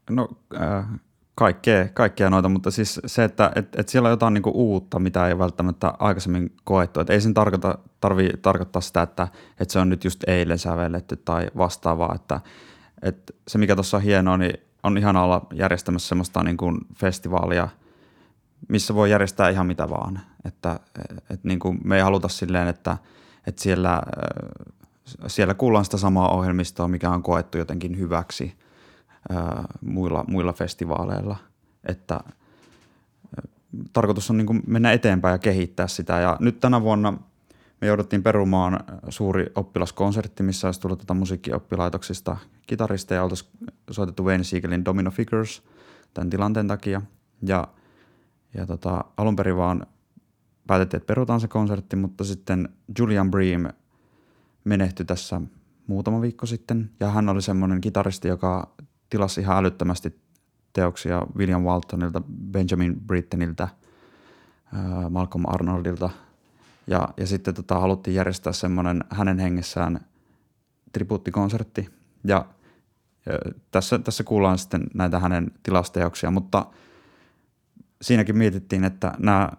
No 0.10 0.30
äh, 0.56 0.86
kaikkea, 1.36 1.88
kaikkea 1.94 2.30
noita, 2.30 2.50
mutta 2.50 2.72
siis 2.72 3.02
se, 3.06 3.24
että 3.24 3.52
et, 3.56 3.76
et 3.80 3.90
siellä 3.90 4.08
on 4.08 4.14
jotain 4.14 4.34
niinku 4.34 4.52
uutta, 4.54 5.00
mitä 5.00 5.28
ei 5.28 5.38
välttämättä 5.38 5.94
aikaisemmin 6.00 6.56
koettu. 6.64 7.00
Et 7.00 7.10
ei 7.10 7.22
sen 7.22 7.34
tarkoita, 7.34 7.78
tarvi 8.00 8.30
tarkoittaa 8.42 8.82
sitä, 8.82 9.02
että, 9.02 9.28
että 9.60 9.72
se 9.72 9.80
on 9.80 9.90
nyt 9.90 10.04
just 10.04 10.24
eilen 10.28 10.60
sävelletty 10.60 11.18
tai 11.18 11.48
vastaavaa. 11.58 12.16
Että, 12.16 12.42
et 13.02 13.36
se, 13.48 13.58
mikä 13.58 13.76
tuossa 13.76 13.98
on 13.98 14.04
hienoa, 14.04 14.38
niin 14.38 14.54
on 14.84 14.98
ihan 14.98 15.16
olla 15.16 15.46
järjestämässä 15.54 16.08
semmoista 16.08 16.44
niin 16.44 16.58
kuin 16.58 16.78
festivaalia, 16.96 17.68
missä 18.70 18.96
voi 18.96 19.12
järjestää 19.12 19.50
ihan 19.50 19.68
mitä 19.68 19.90
vaan. 19.90 20.20
Että 20.46 20.80
et 21.30 21.44
niin 21.44 21.60
kuin 21.60 21.80
me 21.84 21.96
ei 21.96 22.02
haluta 22.02 22.28
silleen, 22.28 22.68
että, 22.68 22.98
että 23.48 23.62
siellä, 23.62 24.02
siellä 25.28 25.54
kuullaan 25.54 25.86
sitä 25.86 25.98
samaa 25.98 26.30
ohjelmistoa, 26.30 26.88
mikä 26.88 27.10
on 27.10 27.24
koettu 27.24 27.58
jotenkin 27.58 27.98
hyväksi 27.98 28.58
muilla, 29.82 30.26
muilla 30.28 30.54
festivaaleilla. 30.54 31.38
Että 31.84 32.20
tarkoitus 33.94 34.30
on 34.30 34.38
niin 34.38 34.64
mennä 34.68 34.92
eteenpäin 34.92 35.34
ja 35.34 35.38
kehittää 35.38 35.88
sitä. 35.88 36.20
Ja 36.20 36.38
nyt 36.40 36.60
tänä 36.60 36.82
vuonna 36.82 37.18
me 37.82 37.88
jouduttiin 37.88 38.24
perumaan 38.24 38.80
suuri 39.10 39.52
oppilaskonsertti, 39.56 40.44
missä 40.44 40.68
olisi 40.68 40.82
tullut 40.82 41.00
tätä 41.00 41.14
musiikkioppilaitoksista 41.14 42.38
kitaristeja. 42.68 43.24
Oltaisiin 43.24 43.52
soitettu 43.92 44.26
Wayne 44.26 44.44
Siegelin 44.44 44.86
Domino 44.86 45.12
Figures 45.12 45.64
tämän 46.14 46.30
tilanteen 46.30 46.68
takia. 46.68 47.02
Ja, 47.42 47.68
ja 48.54 48.66
tota, 48.66 49.04
alun 49.18 49.36
perin 49.36 49.58
vaan 49.58 49.88
päätettiin, 50.68 50.98
että 50.98 51.08
perutaan 51.08 51.40
se 51.40 51.48
konsertti, 51.48 51.96
mutta 51.96 52.24
sitten 52.24 52.70
Julian 53.00 53.32
Bream 53.32 53.68
menehtyi 54.64 55.06
tässä 55.06 55.42
muutama 55.88 56.22
viikko 56.22 56.46
sitten. 56.46 56.92
Ja 57.00 57.10
hän 57.10 57.30
oli 57.30 57.42
semmoinen 57.42 57.82
kitaristi, 57.82 58.28
joka 58.28 58.74
tilasi 59.14 59.42
ihan 59.42 59.58
älyttömästi 59.58 60.20
teoksia 60.74 61.22
William 61.38 61.62
Waltonilta, 61.62 62.22
Benjamin 62.52 63.02
Britteniltä, 63.02 63.68
Malcolm 65.10 65.44
Arnoldilta. 65.48 66.10
Ja, 66.88 67.10
ja 67.18 67.28
sitten 67.28 67.54
tota, 67.54 67.80
haluttiin 67.80 68.16
järjestää 68.16 68.54
semmoinen 68.54 69.04
hänen 69.10 69.40
hengessään 69.40 70.00
tribuuttikonsertti. 70.94 71.90
Ja, 72.24 72.46
ja 73.26 73.52
tässä, 73.72 74.00
tässä 74.00 74.24
kuullaan 74.24 74.58
sitten 74.58 74.84
näitä 74.94 75.20
hänen 75.20 75.52
tilasteoksia, 75.64 76.32
mutta 76.32 76.66
siinäkin 78.02 78.38
mietittiin, 78.38 78.84
että 78.84 79.14
nämä, 79.20 79.50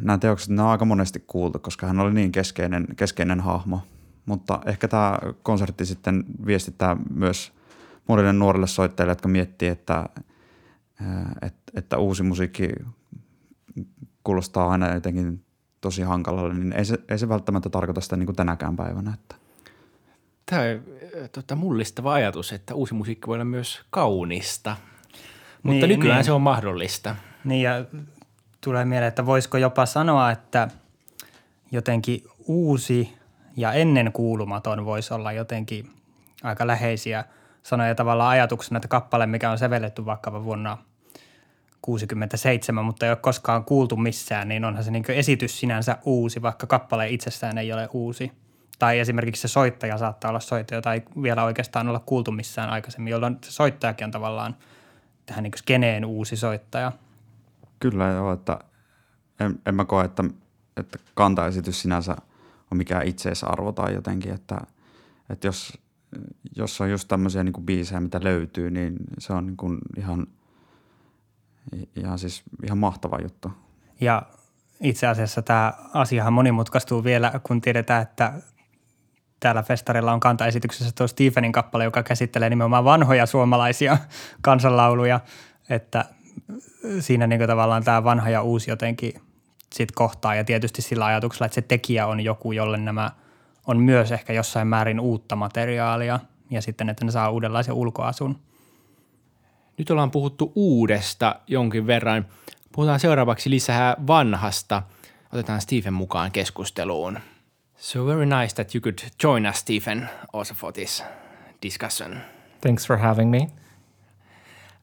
nämä 0.00 0.18
teokset 0.18 0.48
nämä 0.48 0.64
on 0.64 0.72
aika 0.72 0.84
monesti 0.84 1.24
kuultu, 1.26 1.58
koska 1.58 1.86
hän 1.86 2.00
oli 2.00 2.14
niin 2.14 2.32
keskeinen, 2.32 2.86
keskeinen 2.96 3.40
hahmo. 3.40 3.80
Mutta 4.26 4.60
ehkä 4.66 4.88
tämä 4.88 5.18
konsertti 5.42 5.86
sitten 5.86 6.24
viestittää 6.46 6.96
myös– 7.10 7.52
monille 8.10 8.32
nuorille 8.32 8.66
soittajille, 8.66 9.10
jotka 9.10 9.28
miettii, 9.28 9.68
että, 9.68 10.08
että, 11.42 11.72
että 11.74 11.98
uusi 11.98 12.22
musiikki 12.22 12.68
kuulostaa 14.24 14.70
aina 14.70 14.94
jotenkin 14.94 15.44
tosi 15.80 16.02
hankalalle, 16.02 16.54
niin 16.54 16.72
ei 16.72 16.84
se, 16.84 16.98
ei 17.08 17.18
se 17.18 17.28
välttämättä 17.28 17.70
tarkoita 17.70 18.00
sitä 18.00 18.16
niin 18.16 18.26
kuin 18.26 18.36
tänäkään 18.36 18.76
päivänä. 18.76 19.14
Että. 19.14 19.34
Tämä 20.46 20.62
on 20.62 21.28
tota, 21.32 21.56
mullistava 21.56 22.12
ajatus, 22.12 22.52
että 22.52 22.74
uusi 22.74 22.94
musiikki 22.94 23.26
voi 23.26 23.34
olla 23.34 23.44
myös 23.44 23.80
kaunista, 23.90 24.76
mutta 25.62 25.86
niin, 25.86 25.98
nykyään 25.98 26.16
niin. 26.16 26.24
se 26.24 26.32
on 26.32 26.42
mahdollista. 26.42 27.16
Niin 27.44 27.62
ja 27.62 27.84
tulee 28.60 28.84
mieleen, 28.84 29.08
että 29.08 29.26
voisiko 29.26 29.58
jopa 29.58 29.86
sanoa, 29.86 30.30
että 30.30 30.68
jotenkin 31.72 32.24
uusi 32.46 33.14
ja 33.56 33.72
ennen 33.72 34.12
kuulumaton 34.12 34.84
voisi 34.84 35.14
olla 35.14 35.32
jotenkin 35.32 35.90
aika 36.42 36.66
läheisiä– 36.66 37.24
sanoja 37.62 37.94
tavallaan 37.94 38.30
ajatuksena, 38.30 38.76
että 38.76 38.88
kappale, 38.88 39.26
mikä 39.26 39.50
on 39.50 39.58
sävelletty 39.58 40.04
vaikka 40.04 40.44
vuonna 40.44 40.78
67, 41.82 42.84
mutta 42.84 43.06
ei 43.06 43.10
ole 43.10 43.16
koskaan 43.16 43.64
kuultu 43.64 43.96
missään, 43.96 44.48
niin 44.48 44.64
onhan 44.64 44.84
se 44.84 44.90
niin 44.90 45.04
esitys 45.08 45.60
sinänsä 45.60 45.98
uusi, 46.04 46.42
vaikka 46.42 46.66
kappale 46.66 47.08
itsessään 47.08 47.58
ei 47.58 47.72
ole 47.72 47.88
uusi. 47.92 48.32
Tai 48.78 48.98
esimerkiksi 48.98 49.42
se 49.42 49.48
soittaja 49.48 49.98
saattaa 49.98 50.28
olla 50.28 50.40
soittaja, 50.40 50.78
jota 50.78 50.92
ei 50.92 51.02
vielä 51.22 51.44
oikeastaan 51.44 51.88
olla 51.88 52.00
kuultu 52.00 52.32
missään 52.32 52.70
aikaisemmin, 52.70 53.10
jolloin 53.10 53.38
se 53.44 53.52
soittajakin 53.52 54.04
on 54.04 54.10
tavallaan 54.10 54.56
tähän 55.26 55.42
niin 55.42 55.52
skeneen 55.56 56.04
uusi 56.04 56.36
soittaja. 56.36 56.92
Kyllä 57.80 58.08
joo, 58.08 58.32
että 58.32 58.58
en, 59.40 59.58
en 59.66 59.74
mä 59.74 59.84
koe, 59.84 60.04
että, 60.04 60.24
että 60.76 60.98
kantaesitys 61.14 61.82
sinänsä 61.82 62.16
on 62.70 62.78
mikään 62.78 63.06
itseisarvo 63.06 63.72
tai 63.72 63.94
jotenkin, 63.94 64.34
että, 64.34 64.60
että 65.30 65.46
jos 65.46 65.78
jos 66.56 66.80
on 66.80 66.90
just 66.90 67.08
tämmöisiä 67.08 67.44
niin 67.44 67.52
kuin 67.52 67.66
biisejä, 67.66 68.00
mitä 68.00 68.20
löytyy, 68.22 68.70
niin 68.70 68.96
se 69.18 69.32
on 69.32 69.46
niin 69.46 69.56
kuin 69.56 69.78
ihan, 69.96 70.26
ihan, 71.96 72.18
siis 72.18 72.42
ihan 72.64 72.78
mahtava 72.78 73.18
juttu. 73.22 73.52
Ja 74.00 74.22
itse 74.80 75.06
asiassa 75.06 75.42
tämä 75.42 75.72
asiahan 75.94 76.32
monimutkaistuu 76.32 77.04
vielä, 77.04 77.32
kun 77.42 77.60
tiedetään, 77.60 78.02
että 78.02 78.32
täällä 79.40 79.62
festarilla 79.62 80.12
on 80.12 80.20
kantaesityksessä 80.20 80.92
tuo 80.98 81.06
Stephenin 81.06 81.52
kappale, 81.52 81.84
joka 81.84 82.02
käsittelee 82.02 82.50
nimenomaan 82.50 82.84
vanhoja 82.84 83.26
suomalaisia 83.26 83.98
kansanlauluja, 84.42 85.20
että 85.68 86.04
siinä 87.00 87.26
niin 87.26 87.46
tavallaan 87.46 87.84
tämä 87.84 88.04
vanha 88.04 88.30
ja 88.30 88.42
uusi 88.42 88.70
jotenkin 88.70 89.12
sit 89.72 89.92
kohtaa 89.92 90.34
ja 90.34 90.44
tietysti 90.44 90.82
sillä 90.82 91.04
ajatuksella, 91.04 91.46
että 91.46 91.54
se 91.54 91.62
tekijä 91.62 92.06
on 92.06 92.20
joku, 92.20 92.52
jolle 92.52 92.76
nämä– 92.76 93.10
on 93.70 93.78
myös 93.80 94.12
ehkä 94.12 94.32
jossain 94.32 94.68
määrin 94.68 95.00
uutta 95.00 95.36
materiaalia 95.36 96.20
ja 96.50 96.62
sitten, 96.62 96.88
että 96.88 97.04
ne 97.04 97.10
saa 97.10 97.30
uudenlaisen 97.30 97.74
ulkoasun. 97.74 98.40
Nyt 99.78 99.90
ollaan 99.90 100.10
puhuttu 100.10 100.52
uudesta 100.54 101.36
jonkin 101.46 101.86
verran. 101.86 102.26
Puhutaan 102.72 103.00
seuraavaksi 103.00 103.50
lisää 103.50 103.96
vanhasta. 104.06 104.82
Otetaan 105.32 105.60
Stephen 105.60 105.92
mukaan 105.92 106.32
keskusteluun. 106.32 107.18
So 107.76 108.06
very 108.06 108.26
nice 108.26 108.54
that 108.54 108.74
you 108.74 108.80
could 108.80 108.98
join 109.22 109.46
us, 109.46 109.58
Stephen, 109.58 110.10
also 110.32 110.54
for 110.54 110.72
this 110.72 111.04
discussion. 111.62 112.16
Thanks 112.60 112.86
for 112.86 112.98
having 112.98 113.30
me. 113.30 113.46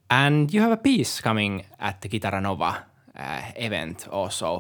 And 0.10 0.50
you 0.54 0.64
have 0.64 0.74
a 0.74 0.78
piece 0.78 1.24
coming 1.24 1.62
at 1.80 2.00
the 2.00 2.10
Gitaranova 2.10 2.70
uh, 2.70 3.44
event 3.56 4.08
also. 4.12 4.56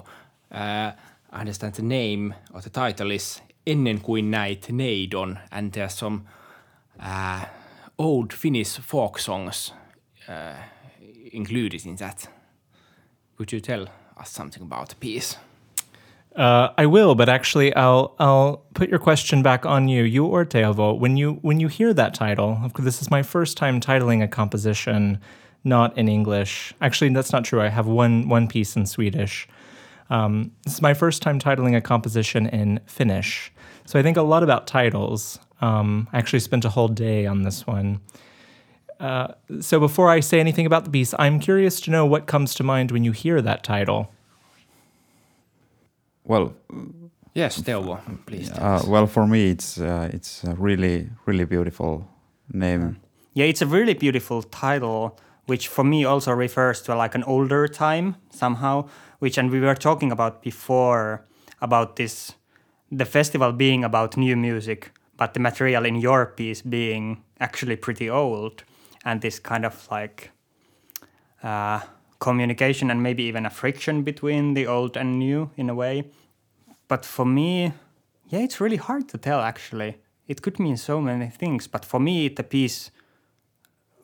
Uh, 0.51 0.93
I 1.31 1.39
understand 1.39 1.73
the 1.73 1.81
name 1.81 2.33
of 2.53 2.63
the 2.63 2.69
title 2.69 3.11
is 3.11 3.46
ennen 3.67 4.01
kuin 4.01 4.31
näit 4.31 4.69
neidon, 4.71 5.39
and 5.51 5.73
there's 5.73 5.99
some 5.99 6.21
uh, 6.99 7.45
old 7.97 8.33
Finnish 8.33 8.79
folk 8.81 9.19
songs 9.19 9.73
uh, 10.29 10.55
included 11.31 11.85
in 11.85 11.95
that. 11.95 12.29
Would 13.37 13.51
you 13.51 13.59
tell 13.59 13.87
us 14.21 14.29
something 14.29 14.63
about 14.63 14.89
the 14.89 14.95
piece? 14.95 15.37
Uh, 16.35 16.69
I 16.77 16.85
will, 16.85 17.15
but 17.15 17.29
actually, 17.29 17.75
I'll 17.75 18.15
I'll 18.19 18.63
put 18.73 18.89
your 18.89 18.99
question 18.99 19.41
back 19.41 19.65
on 19.65 19.87
you, 19.87 20.03
you 20.03 20.25
or 20.25 20.45
Teovo. 20.45 20.99
When 20.99 21.17
you 21.17 21.39
when 21.41 21.59
you 21.59 21.67
hear 21.67 21.93
that 21.93 22.13
title, 22.13 22.71
this 22.79 23.01
is 23.01 23.09
my 23.09 23.23
first 23.23 23.57
time 23.57 23.79
titling 23.79 24.23
a 24.23 24.27
composition 24.27 25.19
not 25.63 25.97
in 25.97 26.07
English. 26.07 26.73
Actually, 26.79 27.13
that's 27.13 27.33
not 27.33 27.43
true. 27.43 27.61
I 27.61 27.69
have 27.69 27.87
one 27.87 28.29
one 28.29 28.47
piece 28.47 28.75
in 28.75 28.85
Swedish. 28.85 29.47
Um, 30.09 30.51
this 30.63 30.75
is 30.75 30.81
my 30.81 30.93
first 30.93 31.21
time 31.21 31.39
titling 31.39 31.75
a 31.75 31.81
composition 31.81 32.47
in 32.47 32.79
Finnish. 32.85 33.51
So 33.85 33.99
I 33.99 34.03
think 34.03 34.17
a 34.17 34.21
lot 34.21 34.43
about 34.43 34.67
titles. 34.67 35.39
Um, 35.61 36.07
I 36.13 36.17
actually 36.17 36.39
spent 36.39 36.65
a 36.65 36.69
whole 36.69 36.87
day 36.87 37.25
on 37.25 37.43
this 37.43 37.65
one. 37.65 37.99
Uh, 38.99 39.27
so 39.59 39.79
before 39.79 40.09
I 40.09 40.21
say 40.21 40.39
anything 40.39 40.65
about 40.65 40.83
the 40.85 40.89
piece, 40.89 41.13
I'm 41.19 41.39
curious 41.39 41.79
to 41.81 41.91
know 41.91 42.05
what 42.05 42.25
comes 42.25 42.53
to 42.55 42.63
mind 42.63 42.91
when 42.91 43.03
you 43.03 43.11
hear 43.11 43.41
that 43.41 43.63
title. 43.63 44.11
Well, 46.23 46.53
yes, 47.33 47.61
Teuvo, 47.61 47.99
please. 48.25 48.51
Uh, 48.51 48.83
well, 48.87 49.07
for 49.07 49.25
me, 49.25 49.51
it's 49.51 49.79
uh, 49.79 50.09
it's 50.13 50.43
a 50.43 50.55
really 50.55 51.09
really 51.25 51.45
beautiful 51.45 52.07
name. 52.51 52.97
Yeah, 53.33 53.45
it's 53.45 53.61
a 53.61 53.67
really 53.67 53.93
beautiful 53.93 54.43
title, 54.43 55.17
which 55.47 55.67
for 55.67 55.83
me 55.83 56.05
also 56.05 56.31
refers 56.31 56.81
to 56.83 56.95
like 56.95 57.15
an 57.15 57.23
older 57.23 57.67
time 57.67 58.15
somehow. 58.29 58.87
Which 59.19 59.37
and 59.37 59.49
we 59.49 59.59
were 59.59 59.75
talking 59.75 60.11
about 60.11 60.43
before 60.43 61.25
about 61.59 61.95
this 61.95 62.33
the 62.91 63.05
festival 63.05 63.51
being 63.51 63.83
about 63.83 64.15
new 64.15 64.37
music, 64.37 64.91
but 65.17 65.33
the 65.33 65.39
material 65.39 65.85
in 65.85 65.95
your 65.95 66.27
piece 66.27 66.61
being 66.61 67.23
actually 67.39 67.75
pretty 67.75 68.09
old, 68.09 68.63
and 69.03 69.21
this 69.21 69.39
kind 69.39 69.65
of 69.65 69.87
like 69.91 70.31
uh, 71.43 71.81
communication 72.19 72.89
and 72.91 73.01
maybe 73.03 73.23
even 73.23 73.45
a 73.45 73.49
friction 73.49 74.03
between 74.03 74.53
the 74.53 74.67
old 74.67 74.95
and 74.95 75.19
new 75.19 75.49
in 75.57 75.69
a 75.69 75.75
way. 75.75 76.05
But 76.87 77.05
for 77.05 77.25
me, 77.25 77.73
yeah, 78.29 78.39
it's 78.39 78.61
really 78.61 78.77
hard 78.77 79.07
to 79.09 79.17
tell 79.17 79.41
actually. 79.41 79.97
It 80.27 80.41
could 80.41 80.59
mean 80.59 80.77
so 80.77 80.99
many 80.99 81.29
things, 81.29 81.67
but 81.67 81.85
for 81.85 81.99
me, 81.99 82.27
the 82.27 82.43
piece, 82.43 82.91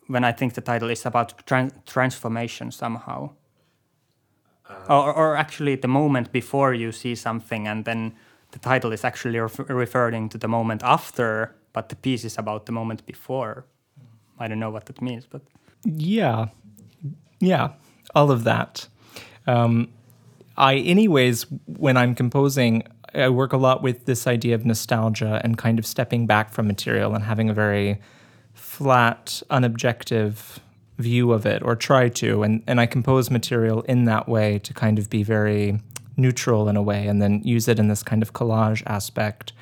when 0.07 0.23
I 0.23 0.31
think 0.31 0.53
the 0.53 0.61
title 0.61 0.89
is 0.89 1.05
about 1.05 1.33
transformation 1.85 2.71
somehow. 2.71 3.31
Uh, 4.69 5.01
or, 5.01 5.13
or 5.13 5.35
actually, 5.37 5.75
the 5.75 5.87
moment 5.87 6.31
before 6.31 6.73
you 6.73 6.91
see 6.91 7.15
something 7.15 7.67
and 7.67 7.85
then 7.85 8.13
the 8.51 8.59
title 8.59 8.91
is 8.91 9.03
actually 9.03 9.39
ref- 9.39 9.69
referring 9.69 10.29
to 10.29 10.37
the 10.37 10.47
moment 10.47 10.83
after 10.83 11.55
but 11.73 11.89
the 11.89 11.95
piece 11.95 12.23
is 12.23 12.37
about 12.37 12.65
the 12.67 12.71
moment 12.71 13.05
before. 13.05 13.65
I 14.39 14.47
don't 14.47 14.59
know 14.59 14.69
what 14.69 14.85
that 14.85 15.01
means, 15.01 15.25
but 15.25 15.41
Yeah, 15.83 16.45
yeah, 17.39 17.69
all 18.15 18.31
of 18.31 18.43
that. 18.45 18.87
Um, 19.47 19.89
I, 20.55 20.75
anyways, 20.75 21.47
when 21.65 21.97
I'm 21.97 22.15
composing, 22.15 22.83
I 23.13 23.29
work 23.29 23.53
a 23.53 23.57
lot 23.57 23.81
with 23.81 24.05
this 24.05 24.27
idea 24.27 24.55
of 24.55 24.65
nostalgia 24.65 25.41
and 25.43 25.57
kind 25.57 25.79
of 25.79 25.85
stepping 25.85 26.27
back 26.27 26.51
from 26.51 26.67
material 26.67 27.15
and 27.15 27.23
having 27.23 27.49
a 27.49 27.53
very 27.53 27.99
flat, 28.53 29.41
unobjective 29.49 30.59
view 30.97 31.31
of 31.31 31.45
it, 31.45 31.61
or 31.63 31.75
try 31.75 32.09
to. 32.09 32.43
And, 32.43 32.63
and 32.67 32.79
I 32.79 32.85
compose 32.85 33.29
material 33.29 33.81
in 33.83 34.05
that 34.05 34.27
way 34.27 34.59
to 34.59 34.73
kind 34.73 34.99
of 34.99 35.09
be 35.09 35.23
very 35.23 35.79
neutral 36.15 36.69
in 36.69 36.75
a 36.75 36.81
way, 36.81 37.07
and 37.07 37.21
then 37.21 37.41
use 37.43 37.67
it 37.67 37.79
in 37.79 37.87
this 37.87 38.03
kind 38.03 38.21
of 38.21 38.33
collage 38.33 38.83
aspect. 38.85 39.53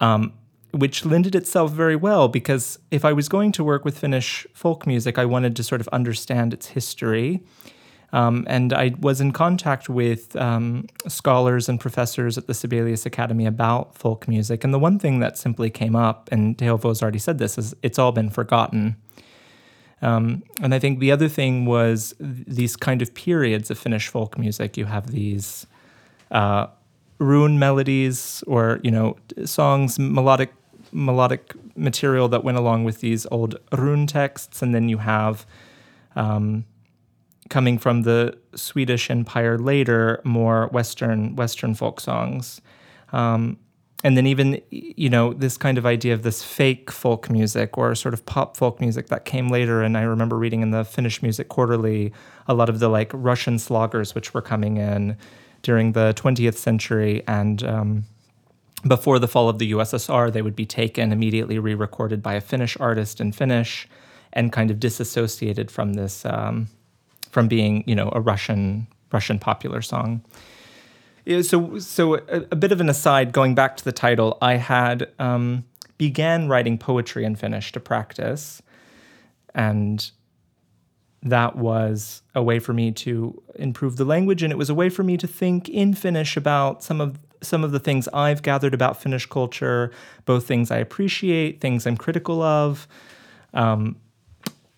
Um, 0.00 0.32
which 0.72 1.04
lended 1.04 1.34
itself 1.34 1.70
very 1.70 1.96
well 1.96 2.28
because 2.28 2.78
if 2.90 3.04
I 3.04 3.12
was 3.12 3.28
going 3.28 3.52
to 3.52 3.62
work 3.62 3.84
with 3.84 3.98
Finnish 3.98 4.46
folk 4.54 4.86
music, 4.86 5.18
I 5.18 5.26
wanted 5.26 5.54
to 5.56 5.62
sort 5.62 5.80
of 5.80 5.88
understand 5.88 6.54
its 6.54 6.68
history. 6.68 7.42
Um, 8.12 8.44
and 8.46 8.72
I 8.74 8.94
was 9.00 9.20
in 9.20 9.32
contact 9.32 9.88
with 9.88 10.36
um, 10.36 10.86
scholars 11.08 11.68
and 11.68 11.80
professors 11.80 12.36
at 12.36 12.46
the 12.46 12.52
Sibelius 12.52 13.06
Academy 13.06 13.46
about 13.46 13.96
folk 13.96 14.28
music. 14.28 14.64
And 14.64 14.74
the 14.74 14.78
one 14.78 14.98
thing 14.98 15.20
that 15.20 15.38
simply 15.38 15.70
came 15.70 15.96
up, 15.96 16.28
and 16.30 16.56
Teovo's 16.58 17.02
already 17.02 17.18
said 17.18 17.38
this, 17.38 17.56
is 17.56 17.74
it's 17.82 17.98
all 17.98 18.12
been 18.12 18.28
forgotten. 18.28 18.96
Um, 20.02 20.42
and 20.60 20.74
I 20.74 20.78
think 20.78 20.98
the 20.98 21.10
other 21.10 21.28
thing 21.28 21.64
was 21.64 22.14
these 22.20 22.76
kind 22.76 23.00
of 23.00 23.14
periods 23.14 23.70
of 23.70 23.78
Finnish 23.78 24.08
folk 24.08 24.36
music. 24.36 24.76
You 24.76 24.84
have 24.86 25.06
these 25.06 25.66
uh, 26.30 26.66
rune 27.18 27.58
melodies 27.58 28.44
or, 28.46 28.80
you 28.82 28.90
know, 28.90 29.16
songs, 29.44 29.98
melodic 29.98 30.52
melodic 30.94 31.54
material 31.74 32.28
that 32.28 32.44
went 32.44 32.58
along 32.58 32.84
with 32.84 33.00
these 33.00 33.26
old 33.30 33.58
rune 33.72 34.06
texts, 34.06 34.60
and 34.60 34.74
then 34.74 34.90
you 34.90 34.98
have 34.98 35.46
um, 36.16 36.66
coming 37.52 37.76
from 37.76 38.02
the 38.02 38.34
Swedish 38.54 39.10
Empire 39.10 39.58
later 39.58 40.22
more 40.24 40.68
Western 40.68 41.36
Western 41.36 41.74
folk 41.74 42.00
songs, 42.00 42.62
um, 43.12 43.58
and 44.02 44.16
then 44.16 44.26
even 44.26 44.58
you 44.70 45.10
know 45.10 45.34
this 45.34 45.58
kind 45.58 45.76
of 45.76 45.84
idea 45.84 46.14
of 46.14 46.22
this 46.22 46.42
fake 46.42 46.90
folk 46.90 47.28
music 47.28 47.76
or 47.76 47.94
sort 47.94 48.14
of 48.14 48.24
pop 48.24 48.56
folk 48.56 48.80
music 48.80 49.08
that 49.08 49.26
came 49.26 49.50
later. 49.50 49.82
And 49.82 49.98
I 49.98 50.02
remember 50.02 50.38
reading 50.38 50.62
in 50.62 50.70
the 50.70 50.82
Finnish 50.82 51.22
Music 51.22 51.50
Quarterly 51.50 52.12
a 52.48 52.54
lot 52.54 52.70
of 52.70 52.78
the 52.78 52.88
like 52.88 53.10
Russian 53.12 53.58
sloggers 53.58 54.14
which 54.14 54.32
were 54.32 54.42
coming 54.42 54.78
in 54.78 55.16
during 55.60 55.92
the 55.92 56.14
20th 56.14 56.56
century 56.56 57.22
and 57.28 57.62
um, 57.62 58.04
before 58.86 59.18
the 59.18 59.28
fall 59.28 59.48
of 59.48 59.58
the 59.58 59.72
USSR, 59.72 60.32
they 60.32 60.42
would 60.42 60.56
be 60.56 60.66
taken, 60.66 61.12
immediately 61.12 61.58
re 61.58 61.74
recorded 61.74 62.22
by 62.22 62.34
a 62.34 62.40
Finnish 62.40 62.76
artist 62.80 63.20
in 63.20 63.30
Finnish, 63.30 63.86
and 64.32 64.50
kind 64.52 64.70
of 64.70 64.80
disassociated 64.80 65.70
from 65.70 65.92
this, 65.94 66.24
um, 66.24 66.68
from 67.32 67.48
being, 67.48 67.82
you 67.86 67.96
know, 67.96 68.10
a 68.12 68.20
Russian 68.20 68.86
Russian 69.10 69.38
popular 69.38 69.82
song. 69.82 70.22
So, 71.42 71.78
so 71.78 72.14
a, 72.14 72.46
a 72.50 72.56
bit 72.56 72.72
of 72.72 72.80
an 72.80 72.88
aside, 72.88 73.32
going 73.32 73.54
back 73.54 73.76
to 73.76 73.84
the 73.84 73.92
title, 73.92 74.38
I 74.40 74.54
had 74.54 75.08
um, 75.18 75.64
began 75.98 76.48
writing 76.48 76.78
poetry 76.78 77.24
in 77.24 77.36
Finnish 77.36 77.72
to 77.72 77.80
practice, 77.80 78.62
and 79.54 80.10
that 81.22 81.56
was 81.56 82.22
a 82.34 82.42
way 82.42 82.58
for 82.58 82.72
me 82.72 82.90
to 82.92 83.40
improve 83.54 83.96
the 83.96 84.04
language, 84.04 84.42
and 84.42 84.52
it 84.52 84.56
was 84.56 84.70
a 84.70 84.74
way 84.74 84.88
for 84.88 85.04
me 85.04 85.16
to 85.16 85.26
think 85.26 85.68
in 85.68 85.94
Finnish 85.94 86.36
about 86.36 86.82
some 86.82 87.00
of 87.00 87.18
some 87.40 87.64
of 87.64 87.72
the 87.72 87.80
things 87.80 88.08
I've 88.08 88.42
gathered 88.42 88.72
about 88.74 89.00
Finnish 89.00 89.26
culture, 89.26 89.90
both 90.26 90.46
things 90.46 90.70
I 90.70 90.78
appreciate, 90.78 91.60
things 91.60 91.86
I'm 91.86 91.96
critical 91.96 92.40
of. 92.40 92.86
Um, 93.52 93.96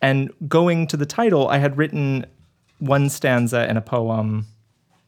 and 0.00 0.30
going 0.48 0.86
to 0.88 0.96
the 0.96 1.06
title, 1.06 1.48
I 1.48 1.58
had 1.58 1.78
written 1.78 2.26
one 2.88 3.08
stanza 3.10 3.70
in 3.70 3.76
a 3.76 3.80
poem, 3.80 4.44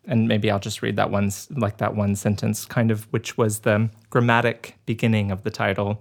and 0.08 0.28
maybe 0.28 0.50
I'll 0.50 0.64
just 0.64 0.82
read 0.82 0.96
that 0.96 1.10
one, 1.10 1.30
like 1.56 1.76
that 1.76 1.96
one 1.96 2.16
sentence, 2.16 2.66
kind 2.66 2.90
of, 2.90 3.06
which 3.10 3.38
was 3.38 3.60
the 3.60 3.88
grammatic 4.10 4.74
beginning 4.86 5.32
of 5.32 5.42
the 5.42 5.50
title. 5.50 5.94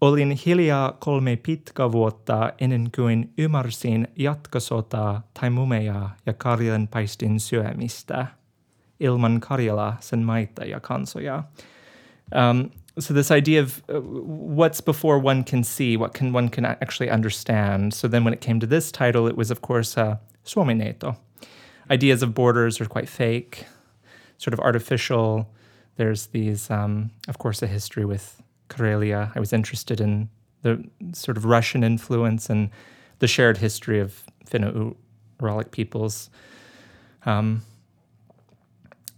Olin 0.00 0.30
hiljaa 0.46 0.92
kolme 0.98 1.36
pitkä 1.36 1.92
vuotta 1.92 2.52
ennen 2.58 2.90
kuin 2.96 3.32
ymmärsin 3.38 4.08
tai 5.34 5.50
mumeja 5.50 6.10
ja 6.26 6.32
karjanpaistin 6.32 7.40
syömistä 7.40 8.26
ilman 9.00 9.40
Karjala 9.40 9.96
sen 10.00 10.18
maita 10.18 10.64
ja 10.64 10.80
kansoja. 10.80 11.44
Um, 12.32 12.70
so 12.98 13.14
this 13.14 13.30
idea 13.30 13.62
of 13.62 13.82
uh, 13.88 14.00
what's 14.56 14.82
before 14.82 15.18
one 15.18 15.44
can 15.44 15.64
see, 15.64 15.96
what 15.96 16.18
can 16.18 16.34
one 16.34 16.48
can 16.48 16.64
actually 16.64 17.10
understand. 17.10 17.92
So 17.92 18.08
then 18.08 18.24
when 18.24 18.34
it 18.34 18.40
came 18.40 18.60
to 18.60 18.66
this 18.66 18.92
title, 18.92 19.26
it 19.30 19.36
was 19.36 19.50
of 19.50 19.60
course 19.60 20.00
uh, 20.00 20.16
Suomineito. 20.44 21.16
Ideas 21.90 22.22
of 22.22 22.34
borders 22.34 22.80
are 22.80 22.86
quite 22.86 23.08
fake, 23.08 23.66
sort 24.38 24.54
of 24.54 24.60
artificial. 24.60 25.50
There's 25.96 26.26
these, 26.26 26.70
um, 26.70 27.10
of 27.28 27.38
course, 27.38 27.62
a 27.62 27.66
history 27.66 28.04
with 28.04 28.42
Karelia. 28.68 29.32
I 29.34 29.40
was 29.40 29.52
interested 29.52 30.00
in 30.00 30.28
the 30.62 30.82
sort 31.12 31.36
of 31.36 31.44
Russian 31.44 31.84
influence 31.84 32.48
and 32.48 32.70
the 33.18 33.26
shared 33.26 33.58
history 33.58 34.00
of 34.00 34.24
Finno-Uralic 34.46 35.70
peoples. 35.70 36.30
Um, 37.26 37.62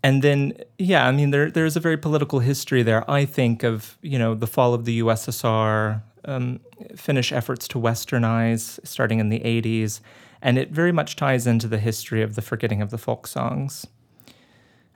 and 0.07 0.23
then 0.23 0.53
yeah 0.79 1.09
i 1.09 1.11
mean 1.11 1.31
there 1.31 1.51
there's 1.51 1.77
a 1.77 1.81
very 1.81 1.97
political 1.97 2.39
history 2.39 2.83
there 2.83 3.09
i 3.11 3.25
think 3.25 3.65
of 3.65 3.99
you 4.03 4.19
know 4.19 4.35
the 4.35 4.47
fall 4.47 4.73
of 4.73 4.85
the 4.85 5.01
ussr 5.01 6.01
um, 6.25 6.61
finnish 6.95 7.33
efforts 7.33 7.67
to 7.67 7.79
westernize 7.79 8.79
starting 8.85 9.19
in 9.19 9.29
the 9.31 9.41
80s 9.41 10.01
and 10.43 10.59
it 10.59 10.71
very 10.71 10.93
much 10.93 11.17
ties 11.17 11.47
into 11.47 11.69
the 11.69 11.79
history 11.79 12.23
of 12.23 12.35
the 12.35 12.43
forgetting 12.43 12.83
of 12.83 12.91
the 12.91 12.99
folk 12.99 13.27
songs 13.27 13.87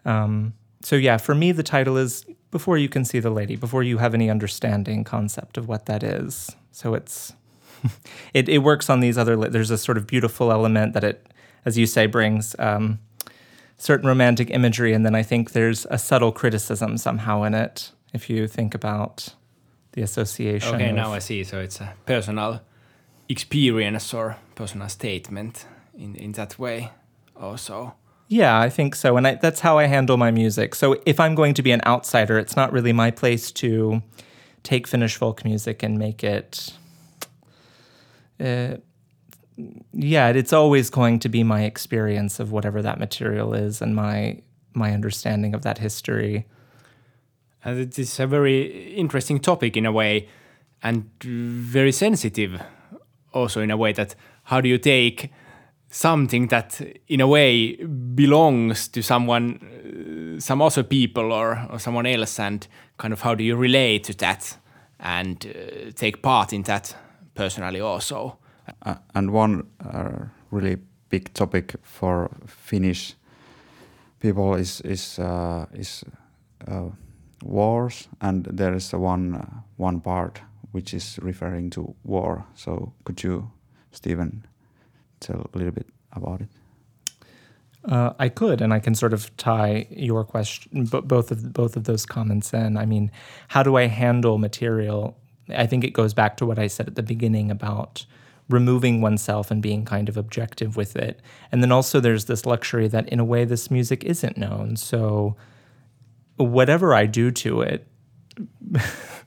um, 0.04 0.54
so 0.82 0.96
yeah 0.96 1.16
for 1.16 1.34
me 1.34 1.52
the 1.52 1.62
title 1.62 1.96
is 1.96 2.24
before 2.50 2.76
you 2.76 2.88
can 2.88 3.04
see 3.04 3.20
the 3.20 3.30
lady 3.30 3.56
before 3.56 3.82
you 3.82 3.98
have 3.98 4.14
any 4.14 4.30
understanding 4.30 5.04
concept 5.04 5.56
of 5.56 5.68
what 5.68 5.86
that 5.86 6.02
is 6.02 6.54
so 6.72 6.94
it's 6.94 7.34
it, 8.34 8.48
it 8.48 8.58
works 8.58 8.90
on 8.90 9.00
these 9.00 9.16
other 9.16 9.36
there's 9.36 9.70
a 9.70 9.78
sort 9.78 9.96
of 9.96 10.06
beautiful 10.06 10.50
element 10.50 10.92
that 10.92 11.04
it 11.04 11.26
as 11.64 11.76
you 11.76 11.86
say 11.86 12.06
brings 12.06 12.56
um, 12.58 12.98
certain 13.80 14.06
romantic 14.06 14.50
imagery, 14.50 14.92
and 14.92 15.04
then 15.04 15.14
I 15.14 15.22
think 15.22 15.52
there's 15.52 15.86
a 15.90 15.98
subtle 15.98 16.32
criticism 16.32 16.98
somehow 16.98 17.42
in 17.42 17.54
it 17.54 17.92
if 18.12 18.28
you 18.28 18.46
think 18.46 18.74
about 18.74 19.34
the 19.92 20.02
association. 20.02 20.74
Okay, 20.76 20.90
of- 20.90 20.96
now 20.96 21.12
I 21.12 21.18
see. 21.18 21.42
So 21.44 21.60
it's 21.60 21.80
a 21.80 21.94
personal 22.06 22.60
experience 23.30 24.12
or 24.12 24.36
personal 24.56 24.88
statement 24.88 25.64
in, 25.96 26.16
in 26.16 26.32
that 26.32 26.58
way 26.58 26.90
also. 27.36 27.94
Yeah, 28.28 28.60
I 28.60 28.68
think 28.68 28.94
so, 28.94 29.16
and 29.16 29.26
I, 29.26 29.34
that's 29.36 29.60
how 29.60 29.78
I 29.78 29.86
handle 29.86 30.16
my 30.16 30.30
music. 30.30 30.74
So 30.74 31.00
if 31.06 31.18
I'm 31.18 31.34
going 31.34 31.54
to 31.54 31.62
be 31.62 31.72
an 31.72 31.80
outsider, 31.86 32.38
it's 32.38 32.56
not 32.56 32.72
really 32.72 32.92
my 32.92 33.10
place 33.10 33.50
to 33.52 34.02
take 34.62 34.86
Finnish 34.86 35.16
folk 35.16 35.44
music 35.44 35.82
and 35.82 35.98
make 35.98 36.22
it. 36.22 36.72
Uh, 38.38 38.76
yeah, 39.92 40.28
it's 40.28 40.52
always 40.52 40.90
going 40.90 41.18
to 41.20 41.28
be 41.28 41.42
my 41.42 41.62
experience 41.64 42.40
of 42.40 42.52
whatever 42.52 42.82
that 42.82 42.98
material 42.98 43.54
is 43.54 43.82
and 43.82 43.94
my 43.94 44.40
my 44.72 44.92
understanding 44.92 45.54
of 45.54 45.62
that 45.62 45.78
history. 45.78 46.46
And 47.64 47.78
it 47.80 47.98
is 47.98 48.20
a 48.20 48.26
very 48.26 48.94
interesting 48.94 49.40
topic 49.40 49.76
in 49.76 49.84
a 49.84 49.92
way 49.92 50.28
and 50.82 51.10
very 51.20 51.92
sensitive 51.92 52.62
also 53.32 53.60
in 53.60 53.70
a 53.70 53.76
way 53.76 53.92
that 53.92 54.14
how 54.44 54.60
do 54.60 54.68
you 54.68 54.78
take 54.78 55.30
something 55.90 56.48
that 56.48 56.80
in 57.08 57.20
a 57.20 57.26
way 57.26 57.76
belongs 58.14 58.88
to 58.88 59.02
someone 59.02 59.58
uh, 60.36 60.40
some 60.40 60.62
other 60.62 60.82
people 60.82 61.32
or, 61.32 61.66
or 61.70 61.78
someone 61.78 62.06
else 62.06 62.38
and 62.38 62.68
kind 62.96 63.12
of 63.12 63.20
how 63.22 63.34
do 63.34 63.42
you 63.42 63.56
relate 63.56 64.04
to 64.04 64.14
that 64.14 64.56
and 65.00 65.46
uh, 65.46 65.90
take 65.94 66.22
part 66.22 66.52
in 66.52 66.62
that 66.62 66.94
personally 67.34 67.80
also? 67.80 68.38
Uh, 68.82 68.94
and 69.14 69.30
one 69.32 69.66
uh, 69.84 70.26
really 70.50 70.76
big 71.08 71.32
topic 71.34 71.74
for 71.82 72.30
Finnish 72.46 73.14
people 74.20 74.54
is 74.54 74.80
is 74.82 75.18
uh, 75.18 75.66
is 75.72 76.04
uh, 76.68 76.90
wars, 77.44 78.08
and 78.20 78.44
there 78.44 78.76
is 78.76 78.92
one 78.92 79.62
one 79.76 80.00
part 80.00 80.42
which 80.72 80.94
is 80.94 81.18
referring 81.22 81.70
to 81.70 81.94
war. 82.04 82.46
So 82.54 82.92
could 83.04 83.22
you, 83.22 83.50
Stephen, 83.92 84.46
tell 85.20 85.50
a 85.52 85.58
little 85.58 85.72
bit 85.72 85.86
about 86.12 86.40
it? 86.42 86.48
Uh, 87.84 88.12
I 88.18 88.28
could, 88.28 88.60
and 88.60 88.74
I 88.74 88.78
can 88.78 88.94
sort 88.94 89.14
of 89.14 89.34
tie 89.38 89.86
your 89.90 90.22
question, 90.22 90.84
b- 90.84 91.00
both 91.00 91.30
of 91.30 91.52
both 91.54 91.76
of 91.76 91.84
those 91.84 92.04
comments 92.04 92.52
in. 92.52 92.76
I 92.76 92.84
mean, 92.84 93.10
how 93.48 93.62
do 93.62 93.76
I 93.76 93.86
handle 93.86 94.36
material? 94.36 95.16
I 95.48 95.66
think 95.66 95.84
it 95.84 95.94
goes 95.94 96.12
back 96.12 96.36
to 96.38 96.46
what 96.46 96.58
I 96.58 96.66
said 96.66 96.88
at 96.88 96.94
the 96.94 97.02
beginning 97.02 97.50
about 97.50 98.04
removing 98.50 99.00
oneself 99.00 99.50
and 99.50 99.62
being 99.62 99.84
kind 99.84 100.08
of 100.08 100.16
objective 100.16 100.76
with 100.76 100.96
it. 100.96 101.20
And 101.50 101.62
then 101.62 101.72
also 101.72 102.00
there's 102.00 102.26
this 102.26 102.44
luxury 102.44 102.88
that 102.88 103.08
in 103.08 103.20
a 103.20 103.24
way 103.24 103.44
this 103.44 103.70
music 103.70 104.04
isn't 104.04 104.36
known. 104.36 104.76
So 104.76 105.36
whatever 106.36 106.92
I 106.92 107.06
do 107.06 107.30
to 107.30 107.62
it, 107.62 107.86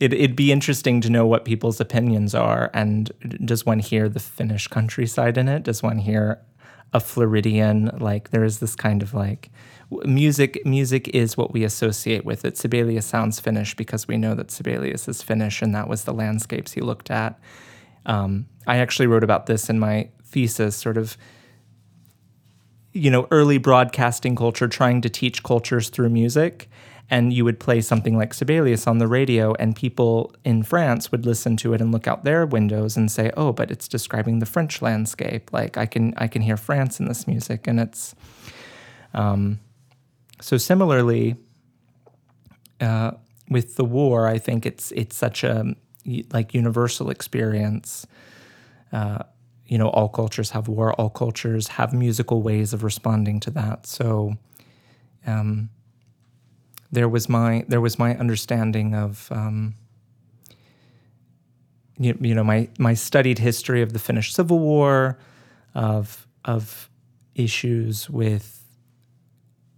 it, 0.00 0.12
it'd 0.12 0.36
be 0.36 0.52
interesting 0.52 1.00
to 1.00 1.10
know 1.10 1.26
what 1.26 1.44
people's 1.44 1.80
opinions 1.80 2.34
are. 2.34 2.70
And 2.74 3.10
does 3.44 3.64
one 3.64 3.78
hear 3.78 4.08
the 4.08 4.20
Finnish 4.20 4.68
countryside 4.68 5.38
in 5.38 5.48
it? 5.48 5.62
Does 5.62 5.82
one 5.82 5.98
hear 5.98 6.40
a 6.92 7.00
Floridian? 7.00 7.90
Like 7.98 8.30
there 8.30 8.44
is 8.44 8.60
this 8.60 8.74
kind 8.74 9.02
of 9.02 9.14
like 9.14 9.50
music. 10.04 10.64
Music 10.64 11.08
is 11.08 11.36
what 11.36 11.52
we 11.52 11.64
associate 11.64 12.24
with 12.24 12.44
it. 12.44 12.56
Sibelius 12.56 13.06
sounds 13.06 13.40
Finnish 13.40 13.74
because 13.74 14.08
we 14.08 14.16
know 14.16 14.34
that 14.34 14.50
Sibelius 14.50 15.08
is 15.08 15.22
Finnish, 15.22 15.62
and 15.62 15.74
that 15.74 15.88
was 15.88 16.04
the 16.04 16.14
landscapes 16.14 16.72
he 16.72 16.80
looked 16.80 17.10
at. 17.10 17.38
Um, 18.04 18.46
I 18.66 18.78
actually 18.78 19.06
wrote 19.06 19.24
about 19.24 19.46
this 19.46 19.68
in 19.68 19.78
my 19.78 20.08
thesis, 20.24 20.76
sort 20.76 20.96
of 20.96 21.16
you 22.96 23.10
know, 23.10 23.28
early 23.30 23.58
broadcasting 23.58 24.34
culture 24.34 24.66
trying 24.66 25.02
to 25.02 25.10
teach 25.10 25.42
cultures 25.42 25.90
through 25.90 26.08
music. 26.08 26.68
And 27.08 27.32
you 27.32 27.44
would 27.44 27.60
play 27.60 27.80
something 27.80 28.16
like 28.16 28.34
Sibelius 28.34 28.86
on 28.88 28.98
the 28.98 29.06
radio, 29.06 29.54
and 29.60 29.76
people 29.76 30.34
in 30.44 30.64
France 30.64 31.12
would 31.12 31.24
listen 31.24 31.56
to 31.58 31.72
it 31.72 31.80
and 31.80 31.92
look 31.92 32.08
out 32.08 32.24
their 32.24 32.44
windows 32.44 32.96
and 32.96 33.10
say, 33.10 33.30
"Oh, 33.36 33.52
but 33.52 33.70
it's 33.70 33.86
describing 33.86 34.40
the 34.40 34.46
French 34.46 34.82
landscape. 34.82 35.52
Like 35.52 35.76
I 35.76 35.86
can 35.86 36.14
I 36.16 36.26
can 36.26 36.42
hear 36.42 36.56
France 36.56 36.98
in 36.98 37.06
this 37.06 37.28
music." 37.28 37.68
And 37.68 37.78
it's 37.78 38.16
um, 39.14 39.60
so 40.40 40.56
similarly 40.56 41.36
uh, 42.80 43.12
with 43.48 43.76
the 43.76 43.84
war. 43.84 44.26
I 44.26 44.38
think 44.38 44.66
it's 44.66 44.90
it's 44.92 45.16
such 45.16 45.44
a 45.44 45.74
like 46.32 46.54
universal 46.54 47.10
experience. 47.10 48.06
Uh, 48.92 49.18
you 49.66 49.78
know, 49.78 49.88
all 49.88 50.08
cultures 50.08 50.50
have 50.50 50.68
war, 50.68 50.92
all 50.94 51.10
cultures 51.10 51.68
have 51.68 51.92
musical 51.92 52.42
ways 52.42 52.72
of 52.72 52.84
responding 52.84 53.40
to 53.40 53.50
that. 53.50 53.86
So 53.86 54.36
um, 55.26 55.70
there 56.90 57.08
was 57.08 57.28
my 57.28 57.64
there 57.68 57.80
was 57.80 57.98
my 57.98 58.16
understanding 58.16 58.94
of 58.94 59.28
um, 59.30 59.74
you, 61.98 62.16
you 62.20 62.34
know 62.34 62.44
my 62.44 62.68
my 62.78 62.94
studied 62.94 63.38
history 63.38 63.82
of 63.82 63.92
the 63.92 63.98
Finnish 63.98 64.34
Civil 64.34 64.58
War, 64.58 65.18
of 65.74 66.26
of 66.44 66.88
issues 67.34 68.08
with 68.08 68.64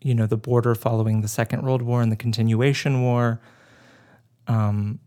you 0.03 0.15
know 0.15 0.27
the 0.27 0.37
border 0.37 0.75
following 0.75 1.21
the 1.21 1.29
Second 1.29 1.63
World 1.63 1.83
War 1.83 2.03
and 2.03 2.13
the 2.13 2.17
Continuation 2.17 3.03
War. 3.03 3.41
Um, 4.47 4.99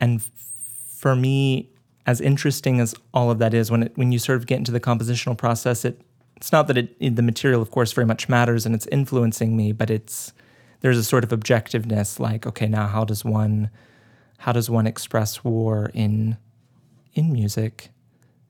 and 0.00 0.22
for 0.96 1.14
me, 1.14 1.70
as 2.06 2.20
interesting 2.20 2.80
as 2.80 2.94
all 3.12 3.30
of 3.30 3.38
that 3.38 3.52
is, 3.52 3.70
when 3.70 3.84
it, 3.84 3.92
when 3.96 4.12
you 4.12 4.18
sort 4.18 4.38
of 4.38 4.46
get 4.46 4.58
into 4.58 4.72
the 4.72 4.80
compositional 4.80 5.36
process, 5.36 5.84
it 5.84 6.00
it's 6.40 6.52
not 6.52 6.68
that 6.68 6.78
it, 6.78 7.16
the 7.16 7.22
material, 7.22 7.60
of 7.60 7.70
course, 7.70 7.92
very 7.92 8.06
much 8.06 8.28
matters 8.28 8.64
and 8.64 8.74
it's 8.74 8.86
influencing 8.86 9.56
me, 9.56 9.72
but 9.72 9.90
it's 9.90 10.32
there's 10.80 10.96
a 10.96 11.04
sort 11.04 11.22
of 11.22 11.30
objectiveness, 11.30 12.18
like 12.18 12.46
okay, 12.46 12.66
now 12.66 12.86
how 12.86 13.04
does 13.04 13.24
one 13.24 13.70
how 14.38 14.52
does 14.52 14.70
one 14.70 14.86
express 14.86 15.44
war 15.44 15.90
in 15.92 16.38
in 17.12 17.30
music, 17.30 17.90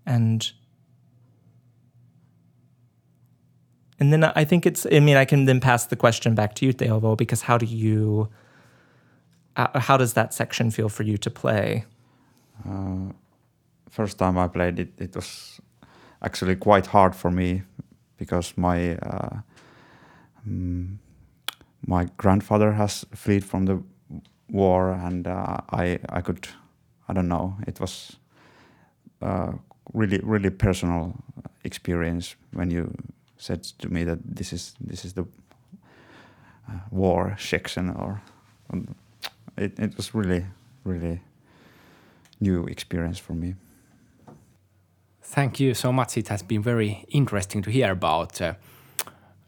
and 0.06 0.52
and 3.98 4.12
then 4.12 4.22
I 4.22 4.44
think 4.44 4.66
it's 4.66 4.86
I 4.86 5.00
mean 5.00 5.16
I 5.16 5.24
can 5.24 5.46
then 5.46 5.58
pass 5.58 5.86
the 5.86 5.96
question 5.96 6.36
back 6.36 6.54
to 6.56 6.66
you, 6.66 6.72
Teuvo, 6.72 7.16
because 7.16 7.42
how 7.42 7.58
do 7.58 7.66
you 7.66 8.28
uh, 9.56 9.80
how 9.80 9.96
does 9.96 10.12
that 10.12 10.32
section 10.32 10.70
feel 10.70 10.88
for 10.88 11.02
you 11.02 11.18
to 11.18 11.30
play? 11.30 11.84
Uh, 12.64 13.12
first 13.88 14.16
time 14.16 14.38
I 14.38 14.46
played 14.46 14.78
it, 14.78 14.92
it 14.98 15.16
was 15.16 15.60
actually 16.22 16.54
quite 16.54 16.86
hard 16.86 17.16
for 17.16 17.32
me 17.32 17.62
because 18.20 18.52
my 18.56 18.96
um, 20.46 20.98
my 21.86 22.06
grandfather 22.18 22.72
has 22.72 23.06
fled 23.14 23.44
from 23.44 23.64
the 23.64 23.82
war, 24.50 24.92
and 24.92 25.26
uh, 25.26 25.56
I 25.70 25.98
I 26.08 26.20
could 26.20 26.48
I 27.08 27.14
don't 27.14 27.28
know 27.28 27.56
it 27.66 27.80
was 27.80 28.16
uh, 29.22 29.52
really 29.94 30.20
really 30.22 30.50
personal 30.50 31.14
experience 31.64 32.36
when 32.52 32.70
you 32.70 32.92
said 33.38 33.62
to 33.78 33.88
me 33.88 34.04
that 34.04 34.18
this 34.36 34.52
is 34.52 34.74
this 34.80 35.04
is 35.04 35.14
the 35.14 35.24
uh, 36.68 36.78
war 36.90 37.36
section 37.38 37.90
or 37.90 38.20
um, 38.70 38.94
it, 39.56 39.78
it 39.78 39.96
was 39.96 40.14
really 40.14 40.44
really 40.84 41.20
new 42.40 42.66
experience 42.66 43.18
for 43.18 43.34
me. 43.34 43.54
Thank 45.22 45.60
you 45.60 45.74
so 45.74 45.92
much. 45.92 46.16
It 46.16 46.28
has 46.28 46.42
been 46.42 46.62
very 46.62 47.04
interesting 47.08 47.62
to 47.62 47.70
hear 47.70 47.92
about 47.92 48.40
uh, 48.40 48.54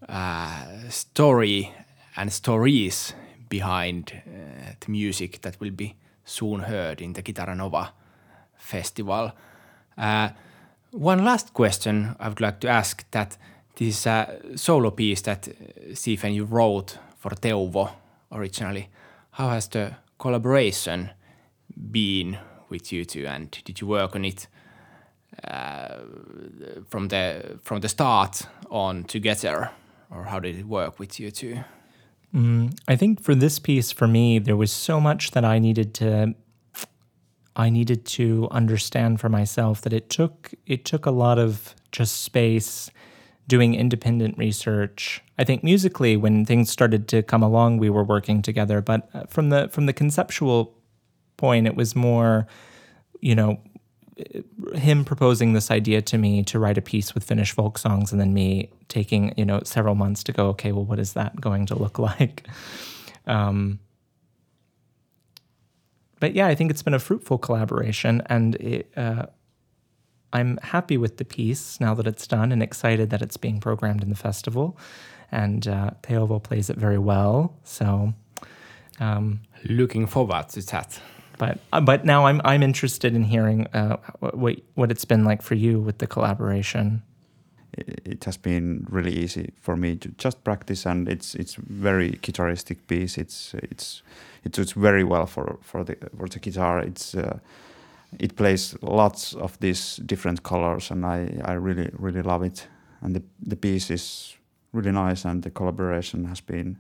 uh, 0.09 0.89
story 0.89 1.73
and 2.17 2.33
stories 2.33 3.15
behind 3.49 4.13
uh, 4.15 4.73
the 4.81 4.91
music 4.91 5.41
that 5.43 5.59
will 5.61 5.71
be 5.71 5.97
soon 6.25 6.61
heard 6.61 7.01
in 7.01 7.15
the 7.15 7.23
Kitaranova 7.23 7.89
festival. 8.57 9.33
Uh, 9.99 10.29
one 10.93 11.25
last 11.25 11.53
question 11.53 12.15
I 12.21 12.29
would 12.29 12.41
like 12.41 12.61
to 12.61 12.69
ask 12.69 13.05
that 13.11 13.37
this 13.77 14.07
uh, 14.07 14.57
solo 14.57 14.91
piece 14.91 15.23
that 15.23 15.49
uh, 15.49 15.95
Stephen 15.95 16.35
you 16.35 16.45
wrote 16.45 16.99
for 17.19 17.31
Teuvo 17.31 17.91
originally, 18.31 18.89
how 19.33 19.49
has 19.49 19.69
the 19.69 19.97
collaboration 20.19 21.11
been 21.91 22.39
with 22.69 22.93
you 22.93 23.05
two 23.05 23.27
and 23.27 23.51
did 23.65 23.81
you 23.81 23.87
work 23.87 24.15
on 24.15 24.25
it 24.25 24.47
from 26.89 27.09
the 27.09 27.59
from 27.63 27.81
the 27.81 27.89
start 27.89 28.43
on 28.71 29.05
together, 29.05 29.71
or 30.11 30.25
how 30.25 30.39
did 30.39 30.59
it 30.59 30.67
work 30.67 30.99
with 30.99 31.19
you 31.19 31.31
two? 31.31 31.65
Mm, 32.35 32.79
I 32.89 32.97
think 32.97 33.23
for 33.23 33.35
this 33.35 33.59
piece, 33.59 33.93
for 33.93 34.09
me, 34.09 34.39
there 34.39 34.57
was 34.57 34.73
so 34.73 35.01
much 35.01 35.33
that 35.33 35.45
I 35.45 35.59
needed 35.59 35.95
to 35.95 36.35
I 37.55 37.69
needed 37.69 38.07
to 38.07 38.49
understand 38.51 39.21
for 39.21 39.29
myself 39.29 39.83
that 39.83 39.93
it 39.93 40.09
took 40.09 40.55
it 40.67 40.85
took 40.85 41.05
a 41.07 41.11
lot 41.11 41.39
of 41.39 41.75
just 41.91 42.23
space 42.23 42.91
doing 43.49 43.75
independent 43.75 44.39
research. 44.39 45.23
I 45.39 45.45
think 45.45 45.63
musically 45.63 46.17
when 46.17 46.47
things 46.47 46.71
started 46.71 47.09
to 47.09 47.23
come 47.23 47.43
along 47.43 47.79
we 47.79 47.91
were 47.91 48.05
working 48.05 48.41
together, 48.41 48.81
but 48.81 49.09
uh, 49.13 49.25
from 49.27 49.51
the 49.51 49.69
from 49.69 49.87
the 49.87 49.93
conceptual 49.93 50.75
point 51.37 51.67
it 51.67 51.75
was 51.75 51.95
more 51.95 52.47
you 53.21 53.35
know 53.35 53.61
him 54.75 55.05
proposing 55.05 55.53
this 55.53 55.71
idea 55.71 56.03
to 56.03 56.19
me 56.19 56.43
to 56.45 56.59
write 56.59 56.79
a 56.79 56.83
piece 56.83 57.15
with 57.15 57.25
Finnish 57.25 57.53
folk 57.53 57.79
songs, 57.79 58.13
and 58.13 58.21
then 58.21 58.35
me 58.35 58.71
taking 58.89 59.33
you 59.37 59.45
know 59.45 59.61
several 59.65 59.95
months 59.95 60.23
to 60.25 60.33
go. 60.33 60.49
Okay, 60.49 60.73
well, 60.73 60.85
what 60.85 60.99
is 60.99 61.15
that 61.15 61.41
going 61.41 61.67
to 61.67 61.75
look 61.75 61.99
like? 62.11 62.47
Um, 63.27 63.79
but 66.21 66.35
yeah, 66.35 66.47
I 66.47 66.55
think 66.55 66.71
it's 66.71 66.83
been 66.83 66.95
a 66.95 66.99
fruitful 66.99 67.39
collaboration, 67.39 68.23
and 68.27 68.55
it, 68.57 68.93
uh, 68.97 69.27
I'm 70.33 70.59
happy 70.63 70.97
with 70.97 71.17
the 71.17 71.25
piece 71.25 71.81
now 71.81 71.95
that 71.95 72.07
it's 72.07 72.27
done, 72.27 72.53
and 72.53 72.63
excited 72.63 73.11
that 73.11 73.23
it's 73.23 73.37
being 73.37 73.61
programmed 73.61 74.03
in 74.03 74.11
the 74.11 74.17
festival. 74.17 74.79
And 75.31 75.67
uh, 75.67 75.93
Teuvo 76.03 76.43
plays 76.43 76.69
it 76.69 76.77
very 76.77 76.99
well, 76.99 77.57
so 77.65 78.13
um, 79.01 79.41
looking 79.65 80.07
forward 80.07 80.51
to 80.51 80.61
that. 80.67 81.01
But 81.39 81.59
uh, 81.73 81.81
but 81.81 82.05
now 82.05 82.27
I'm 82.27 82.41
I'm 82.45 82.63
interested 82.63 83.15
in 83.15 83.25
hearing 83.25 83.67
uh, 83.75 83.97
what 84.21 84.57
what 84.75 84.91
it's 84.91 85.05
been 85.05 85.25
like 85.25 85.43
for 85.43 85.55
you 85.55 85.81
with 85.81 85.99
the 85.99 86.07
collaboration. 86.07 87.03
It 88.05 88.25
has 88.25 88.37
been 88.37 88.87
really 88.91 89.13
easy 89.13 89.53
for 89.61 89.77
me 89.77 89.97
to 89.97 90.09
just 90.19 90.45
practice, 90.45 90.85
and 90.87 91.09
it's 91.09 91.35
it's 91.35 91.55
very 91.55 92.11
guitaristic 92.23 92.77
piece. 92.87 93.17
It's 93.17 93.55
it's 93.55 94.03
it 94.45 94.55
suits 94.55 94.73
very 94.73 95.05
well 95.05 95.27
for 95.27 95.59
for 95.63 95.85
the 95.85 95.97
for 96.17 96.29
the 96.29 96.39
guitar. 96.39 96.81
It's 96.81 97.15
uh, 97.15 97.39
it 98.19 98.37
plays 98.37 98.77
lots 98.83 99.35
of 99.35 99.59
these 99.61 99.97
different 100.07 100.43
colors, 100.43 100.91
and 100.91 101.05
I 101.07 101.41
I 101.45 101.53
really 101.53 101.91
really 101.99 102.23
love 102.23 102.47
it. 102.47 102.69
And 103.01 103.15
the 103.15 103.23
the 103.49 103.57
piece 103.57 103.95
is 103.95 104.37
really 104.73 104.93
nice, 104.93 105.29
and 105.29 105.43
the 105.43 105.51
collaboration 105.51 106.27
has 106.27 106.43
been 106.43 106.77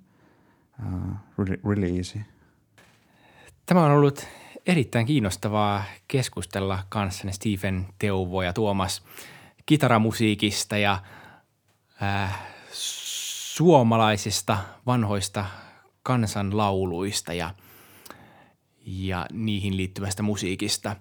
uh, 0.78 1.16
really 1.36 1.56
really 1.62 1.98
easy. 1.98 2.24
Tämä 3.72 3.84
on 3.84 3.90
ollut 3.90 4.26
erittäin 4.66 5.06
kiinnostavaa 5.06 5.84
keskustella 6.08 6.78
kanssanne 6.88 7.32
Stephen 7.32 7.86
Teuvo 7.98 8.42
ja 8.42 8.52
Tuomas 8.52 9.02
kitaramusiikista 9.66 10.76
ja 10.76 11.02
äh, 12.02 12.40
suomalaisista 13.52 14.58
vanhoista 14.86 15.44
kansanlauluista 16.02 17.32
ja, 17.32 17.54
ja 18.86 19.26
niihin 19.32 19.76
liittyvästä 19.76 20.22
musiikista. 20.22 20.96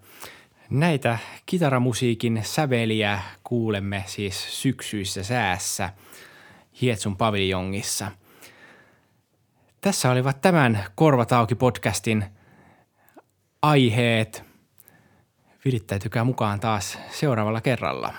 Näitä 0.69 1.17
kitaramusiikin 1.45 2.41
säveliä 2.43 3.21
kuulemme 3.43 4.03
siis 4.07 4.61
syksyissä 4.61 5.23
säässä 5.23 5.89
Hietsun 6.81 7.17
paviljongissa. 7.17 8.11
Tässä 9.81 10.11
olivat 10.11 10.41
tämän 10.41 10.85
Korvatauki 10.95 11.55
podcastin– 11.55 12.25
aiheet. 13.61 14.43
Virittäytykää 15.65 16.23
mukaan 16.23 16.59
taas 16.59 16.97
seuraavalla 17.11 17.61
kerralla. 17.61 18.13